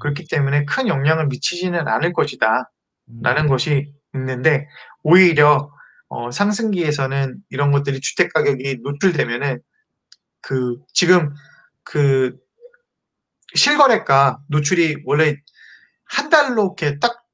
그렇기 0.00 0.26
때문에 0.28 0.66
큰 0.66 0.88
영향을 0.88 1.26
미치지는 1.28 1.88
않을 1.88 2.12
것이다. 2.12 2.70
음, 3.08 3.20
라는 3.22 3.48
것이 3.48 3.92
있는데 4.14 4.68
오히려 5.02 5.70
어, 6.08 6.30
상승기에서는 6.30 7.38
이런 7.48 7.72
것들이 7.72 8.00
주택 8.00 8.32
가격이 8.32 8.80
노출되면은 8.82 9.60
그 10.42 10.76
지금 10.92 11.32
그 11.82 12.36
실거래가 13.54 14.40
노출이 14.48 15.02
원래 15.06 15.36
한 16.04 16.28
달로 16.28 16.76
이렇게 16.78 16.98
딱 16.98 17.24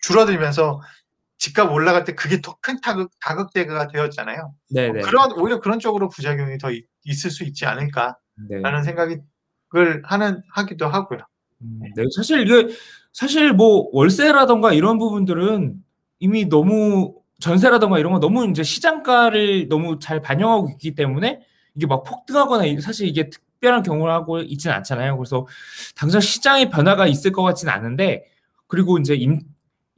줄어들면서 0.00 0.80
집값 1.38 1.70
올라갈 1.72 2.04
때 2.04 2.14
그게 2.14 2.40
더 2.40 2.56
큰 2.60 2.80
타격 2.80 3.10
가격대가 3.20 3.88
되었잖아요. 3.88 4.54
네네. 4.70 5.00
그런 5.02 5.32
오히려 5.38 5.60
그런 5.60 5.78
쪽으로 5.78 6.08
부작용이 6.08 6.58
더 6.58 6.70
있- 6.70 6.86
있을 7.04 7.30
수 7.30 7.44
있지 7.44 7.66
않을까라는 7.66 8.16
네. 8.48 8.82
생각을 8.82 9.22
하는 10.04 10.42
하기도 10.52 10.88
하고요. 10.88 11.18
음, 11.62 11.80
네, 11.94 12.04
사실 12.16 12.40
이게 12.46 12.74
사실 13.12 13.52
뭐 13.52 13.88
월세라던가 13.92 14.72
이런 14.72 14.98
부분들은 14.98 15.74
이미 16.18 16.46
너무 16.48 17.14
전세라던가 17.40 17.98
이런 17.98 18.12
거 18.12 18.18
너무 18.18 18.46
이제 18.48 18.62
시장가를 18.62 19.68
너무 19.68 19.98
잘 19.98 20.20
반영하고 20.22 20.70
있기 20.70 20.94
때문에 20.94 21.40
이게 21.74 21.86
막 21.86 22.02
폭등하거나 22.04 22.64
이- 22.64 22.80
사실 22.80 23.06
이게 23.08 23.28
특별한 23.28 23.82
경우를 23.82 24.12
하고 24.12 24.40
있지는 24.40 24.74
않잖아요. 24.76 25.16
그래서 25.18 25.46
당장 25.94 26.20
시장의 26.20 26.70
변화가 26.70 27.06
있을 27.06 27.32
것 27.32 27.42
같지는 27.42 27.72
않은데 27.72 28.24
그리고 28.66 28.98
이제 28.98 29.14
임 29.14 29.40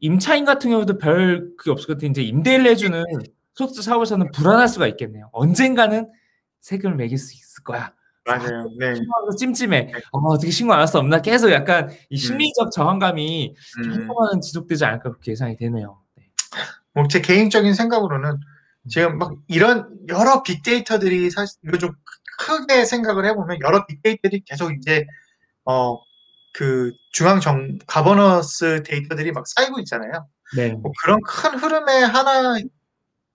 임차인 0.00 0.44
같은 0.44 0.70
경우도 0.70 0.98
별 0.98 1.50
그게 1.56 1.70
없을 1.70 1.86
것 1.86 1.94
같아요. 1.94 2.10
이제 2.10 2.22
임대를 2.22 2.66
해주는 2.66 3.04
소득 3.54 3.82
사업에서는 3.82 4.30
불안할 4.32 4.68
수가 4.68 4.86
있겠네요. 4.88 5.28
언젠가는 5.32 6.08
세금을 6.60 6.96
매길 6.96 7.18
수 7.18 7.34
있을 7.34 7.64
거야. 7.64 7.92
맞아요. 8.24 8.68
네. 8.78 8.94
신고하고 8.94 9.34
찜찜해. 9.36 9.92
어, 10.12 10.18
어떻게 10.28 10.50
신고 10.50 10.74
안 10.74 10.80
할 10.80 10.86
수 10.88 10.98
없나? 10.98 11.20
계속 11.22 11.50
약간 11.50 11.90
이 12.10 12.14
음. 12.14 12.16
심리적 12.16 12.70
저항감이 12.72 13.54
좀 13.74 13.84
음. 13.84 13.92
한동안은 13.94 14.40
지속되지 14.40 14.84
않을까 14.84 15.10
그렇게 15.10 15.32
예상이 15.32 15.56
되네요. 15.56 16.00
네. 16.16 16.24
뭐제 16.94 17.20
개인적인 17.20 17.74
생각으로는 17.74 18.38
지금 18.88 19.18
막 19.18 19.34
이런 19.48 19.88
여러 20.08 20.42
빅데이터들이 20.42 21.30
사실 21.30 21.58
이거 21.64 21.78
좀 21.78 21.90
크게 22.38 22.84
생각을 22.84 23.24
해보면 23.26 23.58
여러 23.62 23.84
빅데이터들이 23.86 24.42
계속 24.46 24.72
이제 24.72 25.06
어 25.64 25.98
그 26.52 26.92
중앙 27.12 27.40
정 27.40 27.78
가버너스 27.86 28.82
데이터들이 28.84 29.32
막 29.32 29.46
쌓이고 29.46 29.78
있잖아요. 29.80 30.26
네. 30.56 30.72
뭐 30.72 30.92
그런 31.02 31.20
큰 31.22 31.58
흐름의 31.58 32.06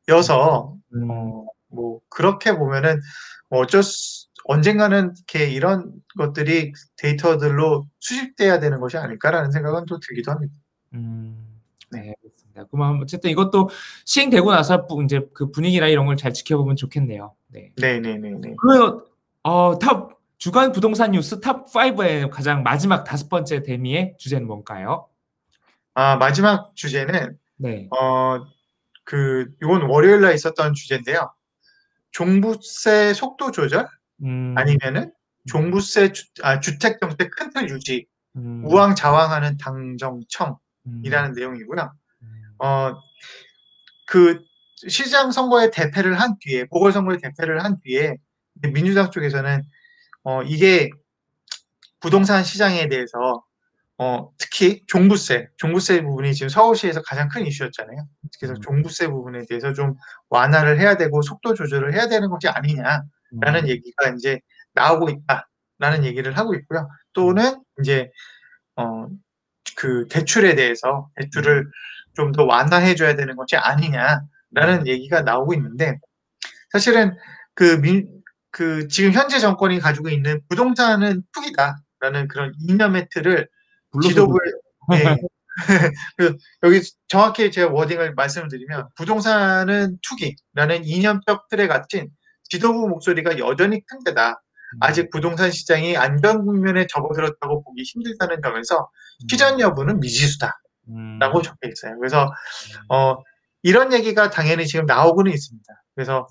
하나여서 0.08 0.76
음, 0.96 1.10
어, 1.10 1.46
뭐 1.68 2.00
그렇게 2.10 2.56
보면은 2.56 3.00
뭐 3.50 3.62
어쩔 3.62 3.84
수 3.84 4.28
언젠가는 4.46 5.14
이렇게 5.16 5.50
이런 5.50 5.94
것들이 6.18 6.74
데이터들로 6.98 7.88
수집돼야 8.00 8.60
되는 8.60 8.80
것이 8.80 8.98
아닐까라는 8.98 9.52
생각은 9.52 9.86
또 9.86 10.00
들기도 10.00 10.32
합니다. 10.32 10.54
음, 10.94 11.60
네, 11.92 12.14
알겠습니다. 12.24 12.66
그럼 12.66 13.00
어쨌든 13.02 13.30
이것도 13.30 13.70
시행되고 14.06 14.52
나서 14.52 14.86
부- 14.86 15.02
이제 15.04 15.22
그 15.34 15.50
분위기나 15.50 15.88
이런 15.88 16.06
걸 16.06 16.18
잘 16.18 16.34
지켜보면 16.34 16.76
좋겠네요. 16.76 17.34
네. 17.48 17.72
네 17.78 18.00
네 18.02 18.18
네 18.18 18.32
네. 18.32 18.54
그, 18.60 19.06
어, 19.44 19.80
탑 19.80 20.10
주간 20.44 20.74
부동산 20.74 21.12
뉴스 21.12 21.40
탑 21.40 21.68
5의 21.68 22.30
가장 22.30 22.64
마지막 22.64 23.06
다섯 23.06 23.30
번째 23.30 23.64
대미의 23.64 24.16
주제는 24.20 24.46
뭔가요? 24.46 25.08
아 25.94 26.18
마지막 26.18 26.76
주제는 26.76 27.38
네. 27.56 27.88
어, 27.92 28.44
그, 29.06 29.48
이건 29.62 29.84
월요일 29.84 30.20
날 30.20 30.36
있었던 30.36 30.74
주제인데요. 30.74 31.34
종부세 32.12 33.14
속도 33.14 33.52
조절? 33.52 33.88
음, 34.26 34.54
아니면은 34.58 35.14
종부세 35.48 36.12
주, 36.12 36.26
아, 36.42 36.60
주택 36.60 37.00
정책 37.00 37.32
큰 37.32 37.54
틀 37.54 37.70
유지, 37.70 38.06
음, 38.36 38.66
우왕좌왕하는 38.66 39.56
당정청이라는 39.56 40.60
음, 40.88 41.34
내용이고요. 41.38 41.94
음, 42.22 42.56
어, 42.60 42.94
그 44.08 44.42
시장 44.90 45.32
선거에 45.32 45.70
대패를 45.72 46.20
한 46.20 46.36
뒤에, 46.42 46.66
보궐선거에 46.66 47.16
대패를 47.22 47.64
한 47.64 47.80
뒤에 47.80 48.18
민주당 48.74 49.10
쪽에서는 49.10 49.64
어, 50.24 50.44
이게 50.44 50.90
부동산 52.00 52.44
시장에 52.44 52.88
대해서 52.90 53.44
어, 53.98 54.32
특히 54.38 54.84
종부세, 54.88 55.48
종부세 55.58 56.02
부분이 56.04 56.34
지금 56.34 56.50
서울시에서 56.50 57.02
가장 57.04 57.30
큰 57.30 57.46
이슈였잖아요. 57.46 57.98
그래서 58.40 58.56
음. 58.56 58.62
종부세 58.62 59.08
부분에 59.08 59.44
대해서 59.48 59.74
좀 59.74 59.96
완화를 60.30 60.80
해야 60.80 60.98
되고 60.98 61.22
속도 61.22 61.54
조절을 61.54 61.94
해야 61.94 62.08
되는 62.08 62.30
것이 62.30 62.48
아니냐 62.48 63.04
라는 63.42 63.68
얘기가 63.70 64.10
이제 64.18 64.40
나오고 64.74 65.10
있다라는 65.10 66.06
얘기를 66.06 66.38
하고 66.38 66.56
있고요. 66.56 66.90
또는 67.14 67.62
이제 67.82 68.10
어 68.76 69.08
그 69.78 70.08
대출에 70.10 70.56
대해서 70.56 71.10
대출을 71.16 71.68
좀 72.16 72.32
더 72.32 72.46
완화해 72.46 72.96
줘야 72.96 73.16
되는 73.16 73.36
것이 73.36 73.56
아니냐라는 73.58 74.86
얘기가 74.88 75.22
나오고 75.24 75.54
있는데 75.56 76.00
사실은 76.72 77.18
그 77.56 77.78
민 77.80 78.08
그 78.54 78.88
지금 78.88 79.12
현재 79.12 79.40
정권이 79.40 79.80
가지고 79.80 80.10
있는 80.10 80.40
부동산은 80.48 81.24
투기다라는 81.34 82.28
그런 82.30 82.54
이념의 82.60 83.08
틀을. 83.12 83.50
지도부에 84.02 84.40
네. 84.92 85.18
그 86.18 86.38
여기 86.64 86.82
정확히 87.08 87.52
제가 87.52 87.72
워딩을 87.72 88.16
말씀을 88.16 88.48
드리면 88.48 88.90
부동산은 88.96 90.00
투기라는 90.02 90.86
이념적 90.86 91.48
틀에 91.50 91.68
갇힌 91.68 92.10
지도부 92.44 92.88
목소리가 92.88 93.38
여전히 93.38 93.82
큰 93.86 94.04
데다 94.04 94.42
아직 94.80 95.12
부동산 95.12 95.52
시장이 95.52 95.96
안전 95.96 96.46
국면에 96.46 96.88
접어들었다고 96.88 97.64
보기 97.64 97.84
힘들다는 97.84 98.42
점에서 98.42 98.90
시전 99.30 99.60
여부는 99.60 100.00
미지수다 100.00 100.60
라고 101.20 101.38
음. 101.40 101.44
적혀 101.44 101.70
있어요. 101.70 101.98
그래서 102.00 102.32
어 102.90 103.18
이런 103.62 103.94
얘기가 103.94 104.32
당연히 104.32 104.66
지금 104.66 104.86
나오고는 104.86 105.32
있습니다. 105.32 105.74
그래서 105.96 106.28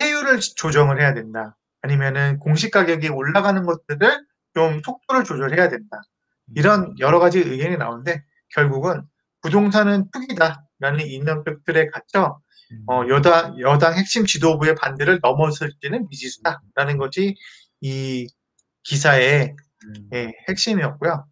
세율을 0.00 0.40
조정을 0.40 1.00
해야 1.00 1.14
된다. 1.14 1.56
아니면은 1.82 2.38
공시 2.38 2.70
가격이 2.70 3.08
올라가는 3.08 3.64
것들을 3.64 4.26
좀 4.54 4.80
속도를 4.84 5.24
조절해야 5.24 5.68
된다. 5.68 6.00
이런 6.56 6.94
여러 6.98 7.20
가지 7.20 7.38
의견이 7.38 7.76
나오는데 7.76 8.24
결국은 8.54 9.02
부동산은 9.42 10.10
투기다라는 10.10 11.06
이념적 11.06 11.64
틀에 11.64 11.86
갇혀 11.88 12.40
어, 12.86 13.02
여당, 13.08 13.58
여당 13.60 13.94
핵심 13.94 14.26
지도부의 14.26 14.74
반대를 14.76 15.20
넘어설지는 15.22 16.08
미지수다라는 16.08 16.98
것이 16.98 17.36
이 17.80 18.28
기사의 18.84 19.56
음. 19.86 20.08
예, 20.14 20.32
핵심이었고요. 20.48 21.26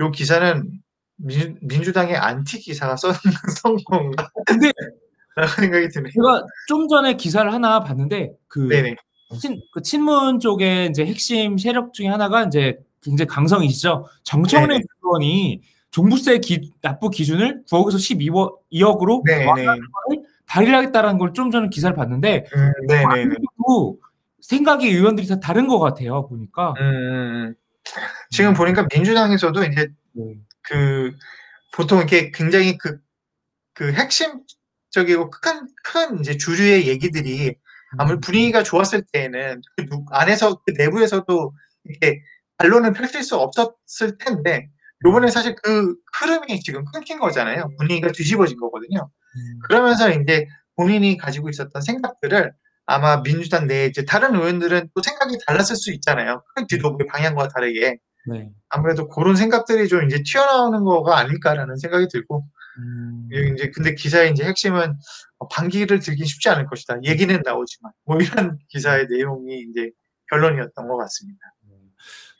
이 0.00 0.10
기사는 0.12 0.70
민, 1.16 1.58
민주당의 1.62 2.16
안티 2.16 2.58
기사가 2.58 2.96
쓴, 2.96 3.12
쓴 3.12 3.76
건가? 3.84 4.28
근데 4.46 4.72
생각이 5.72 5.88
드네요. 5.88 6.10
제가 6.12 6.46
좀 6.68 6.88
전에 6.88 7.14
기사를 7.14 7.52
하나 7.52 7.80
봤는데 7.80 8.32
그, 8.48 8.68
네네. 8.68 8.96
친, 9.40 9.60
그 9.72 9.82
친문 9.82 10.38
쪽에 10.40 10.86
이제 10.86 11.04
핵심 11.04 11.58
세력 11.58 11.92
중에 11.92 12.06
하나가 12.08 12.44
이제 12.44 12.78
굉장히 13.02 13.26
강성이시죠. 13.28 14.06
정청래 14.22 14.66
네네. 14.68 14.80
의원이 15.02 15.62
종부세 15.90 16.38
기, 16.38 16.72
납부 16.82 17.10
기준을 17.10 17.64
9억에서 17.70 17.96
12억, 17.96 18.58
2억으로 18.72 19.22
네네. 19.24 19.66
발의를 20.46 20.76
하겠다라는 20.76 21.18
걸 21.18 21.32
좀 21.32 21.50
전에 21.50 21.68
기사를 21.68 21.94
봤는데 21.96 22.46
음, 22.54 22.72
네네네. 22.86 23.34
또 23.66 23.98
생각이 24.40 24.86
의원들이 24.88 25.26
다 25.26 25.40
다른 25.40 25.66
것 25.66 25.78
같아요. 25.78 26.26
보니까. 26.28 26.74
음, 26.80 26.84
음. 26.84 27.54
지금 28.30 28.54
보니까 28.54 28.86
민주당에서도 28.94 29.64
이제 29.64 29.88
네. 30.12 30.34
그 30.62 31.12
보통 31.72 31.98
이렇게 31.98 32.30
굉장히 32.30 32.76
그, 32.78 32.98
그 33.74 33.92
핵심 33.92 34.40
적이고 34.94 35.30
큰, 35.30 35.68
큰 35.82 36.20
이제 36.20 36.36
주류의 36.36 36.86
얘기들이 36.86 37.56
아무리 37.98 38.18
분위기가 38.20 38.62
좋았을 38.62 39.02
때에는 39.12 39.60
그 39.76 39.86
누- 39.86 40.04
안에서 40.10 40.62
그 40.64 40.72
내부에서도 40.76 41.52
이렇게 41.84 42.22
반론을 42.58 42.92
펼칠 42.92 43.22
수 43.22 43.36
없었을 43.36 44.16
텐데 44.18 44.68
요번에 45.04 45.28
사실 45.30 45.54
그 45.62 45.94
흐름이 46.18 46.60
지금 46.60 46.84
끊긴 46.92 47.18
거잖아요. 47.18 47.68
분위기가 47.78 48.10
뒤집어진 48.12 48.58
거거든요. 48.58 49.10
음. 49.36 49.58
그러면서 49.64 50.10
이제 50.10 50.46
본인이 50.76 51.16
가지고 51.16 51.50
있었던 51.50 51.82
생각들을 51.82 52.52
아마 52.86 53.22
민주당 53.22 53.66
내 53.66 53.86
이제 53.86 54.04
다른 54.04 54.34
의원들은 54.34 54.90
또 54.94 55.02
생각이 55.02 55.36
달랐을 55.46 55.76
수 55.76 55.92
있잖아요. 55.92 56.42
큰 56.54 56.66
지도부의 56.68 57.08
방향과 57.08 57.48
다르게 57.48 57.98
네. 58.30 58.50
아무래도 58.68 59.08
그런 59.08 59.36
생각들이 59.36 59.88
좀 59.88 60.04
이제 60.06 60.22
튀어나오는 60.24 60.82
거가 60.84 61.18
아닐까라는 61.18 61.76
생각이 61.76 62.06
들고 62.10 62.46
음. 62.78 63.28
예, 63.32 63.48
이제 63.48 63.70
근데 63.70 63.94
기사의 63.94 64.32
이제 64.32 64.44
핵심은 64.44 64.94
어, 65.38 65.48
반기를 65.48 66.00
들긴 66.00 66.26
쉽지 66.26 66.48
않을 66.48 66.66
것이다. 66.66 67.02
얘기는 67.04 67.40
나오지만 67.44 67.92
뭐 68.04 68.18
이런 68.20 68.58
기사의 68.68 69.06
내용이 69.10 69.66
이제 69.70 69.90
결론이었던 70.30 70.88
것 70.88 70.96
같습니다. 70.96 71.40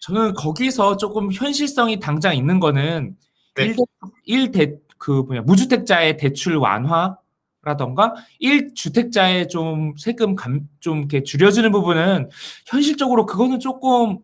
저는 0.00 0.34
거기서 0.34 0.98
조금 0.98 1.32
현실성이 1.32 1.98
당장 1.98 2.36
있는 2.36 2.60
거는 2.60 3.16
네. 3.54 3.74
일 4.26 4.50
1대 4.50 4.78
그 4.98 5.10
뭐냐 5.10 5.42
무주택자의 5.42 6.18
대출 6.18 6.56
완화라던가 6.56 8.14
1주택자의 8.40 9.48
좀 9.48 9.94
세금 9.96 10.34
감 10.34 10.68
좀 10.84 10.98
이렇게 10.98 11.22
줄여주는 11.22 11.72
부분은 11.72 12.28
현실적으로 12.66 13.24
그거는 13.24 13.58
조금 13.58 14.18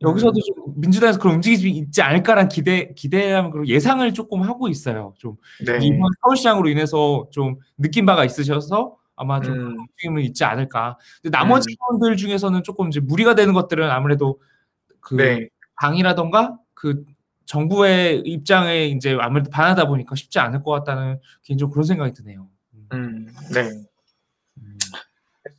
여기서도 0.00 0.40
좀 0.40 0.74
민주당에서 0.76 1.18
그런 1.18 1.36
움직임이 1.36 1.76
있지 1.78 2.02
않을까라는 2.02 2.48
기대 2.48 2.92
기대함 2.94 3.50
그리고 3.50 3.66
예상을 3.66 4.12
조금 4.14 4.42
하고 4.42 4.68
있어요. 4.68 5.14
좀 5.18 5.36
네. 5.66 5.78
이번 5.82 6.10
서울시장으로 6.22 6.68
인해서 6.68 7.26
좀 7.30 7.56
느낀 7.76 8.06
바가 8.06 8.24
있으셔서 8.24 8.96
아마 9.16 9.40
좀 9.40 9.54
음, 9.54 9.78
움직임은 9.78 10.22
있지 10.22 10.44
않을까. 10.44 10.96
근데 11.20 11.36
나머지 11.36 11.74
의원들 11.90 12.16
중에서는 12.16 12.62
조금 12.62 12.88
이제 12.88 13.00
무리가 13.00 13.34
되는 13.34 13.52
것들은 13.52 13.90
아무래도 13.90 14.40
그 15.00 15.16
네. 15.16 15.48
당이라던가 15.80 16.56
그 16.74 17.04
정부의 17.46 18.22
입장에 18.24 18.86
이제 18.86 19.16
아무래도 19.20 19.50
반하다 19.50 19.88
보니까 19.88 20.14
쉽지 20.14 20.38
않을 20.38 20.62
것 20.62 20.70
같다는 20.70 21.18
개인적으로 21.42 21.72
그런 21.72 21.84
생각이 21.84 22.12
드네요. 22.12 22.46
음. 22.74 22.88
음, 22.92 23.26
네. 23.52 23.70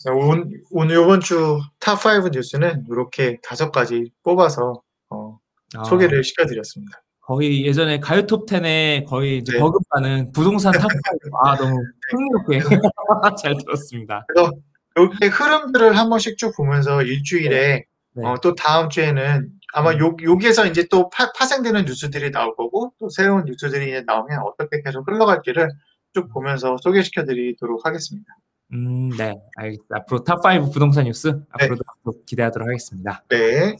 음. 0.07 0.17
오늘, 0.17 0.63
오늘 0.71 1.01
이번 1.01 1.19
주 1.19 1.59
탑 1.79 2.05
5 2.05 2.29
뉴스는 2.29 2.85
이렇게 2.89 3.37
다섯 3.41 3.71
가지 3.71 4.11
뽑아서 4.23 4.81
어, 5.09 5.39
아, 5.75 5.83
소개를 5.83 6.23
시켜드렸습니다. 6.23 7.01
거의 7.21 7.65
예전에 7.65 7.99
가요 7.99 8.25
톱 8.25 8.47
10에 8.47 9.05
거의 9.05 9.37
이제 9.37 9.53
네. 9.53 9.59
버금가는 9.59 10.31
부동산 10.31 10.73
탑5 10.73 10.79
아 11.45 11.55
너무 11.55 11.77
흥미롭게 12.11 12.59
잘 13.41 13.55
들었습니다. 13.57 14.25
그래서 14.27 14.51
이렇게 14.95 15.27
흐름들을 15.27 15.97
한 15.97 16.09
번씩 16.09 16.37
쭉 16.37 16.55
보면서 16.55 17.01
일주일에 17.03 17.85
네. 18.15 18.25
어, 18.25 18.35
또 18.41 18.55
다음 18.55 18.89
주에는 18.89 19.49
아마 19.73 19.91
음. 19.91 19.99
요, 19.99 20.17
여기에서 20.23 20.65
이제 20.65 20.87
또 20.89 21.09
파, 21.09 21.31
파생되는 21.31 21.85
뉴스들이 21.85 22.31
나올 22.31 22.55
거고 22.55 22.93
또 22.99 23.09
새로운 23.09 23.45
뉴스들이 23.45 23.89
이제 23.89 24.03
나오면 24.05 24.39
어떻게 24.41 24.81
계속 24.83 25.07
흘러갈지를 25.07 25.69
쭉 26.13 26.27
보면서 26.33 26.75
소개시켜 26.81 27.25
드리도록 27.25 27.85
하겠습니다. 27.85 28.33
음, 28.71 29.09
네, 29.17 29.35
알겠습니다. 29.55 29.97
앞으로 29.97 30.23
탑5 30.23 30.71
부동산 30.71 31.05
뉴스 31.05 31.41
앞으로도 31.49 31.83
기대하도록 32.25 32.67
하겠습니다. 32.67 33.23
네. 33.29 33.75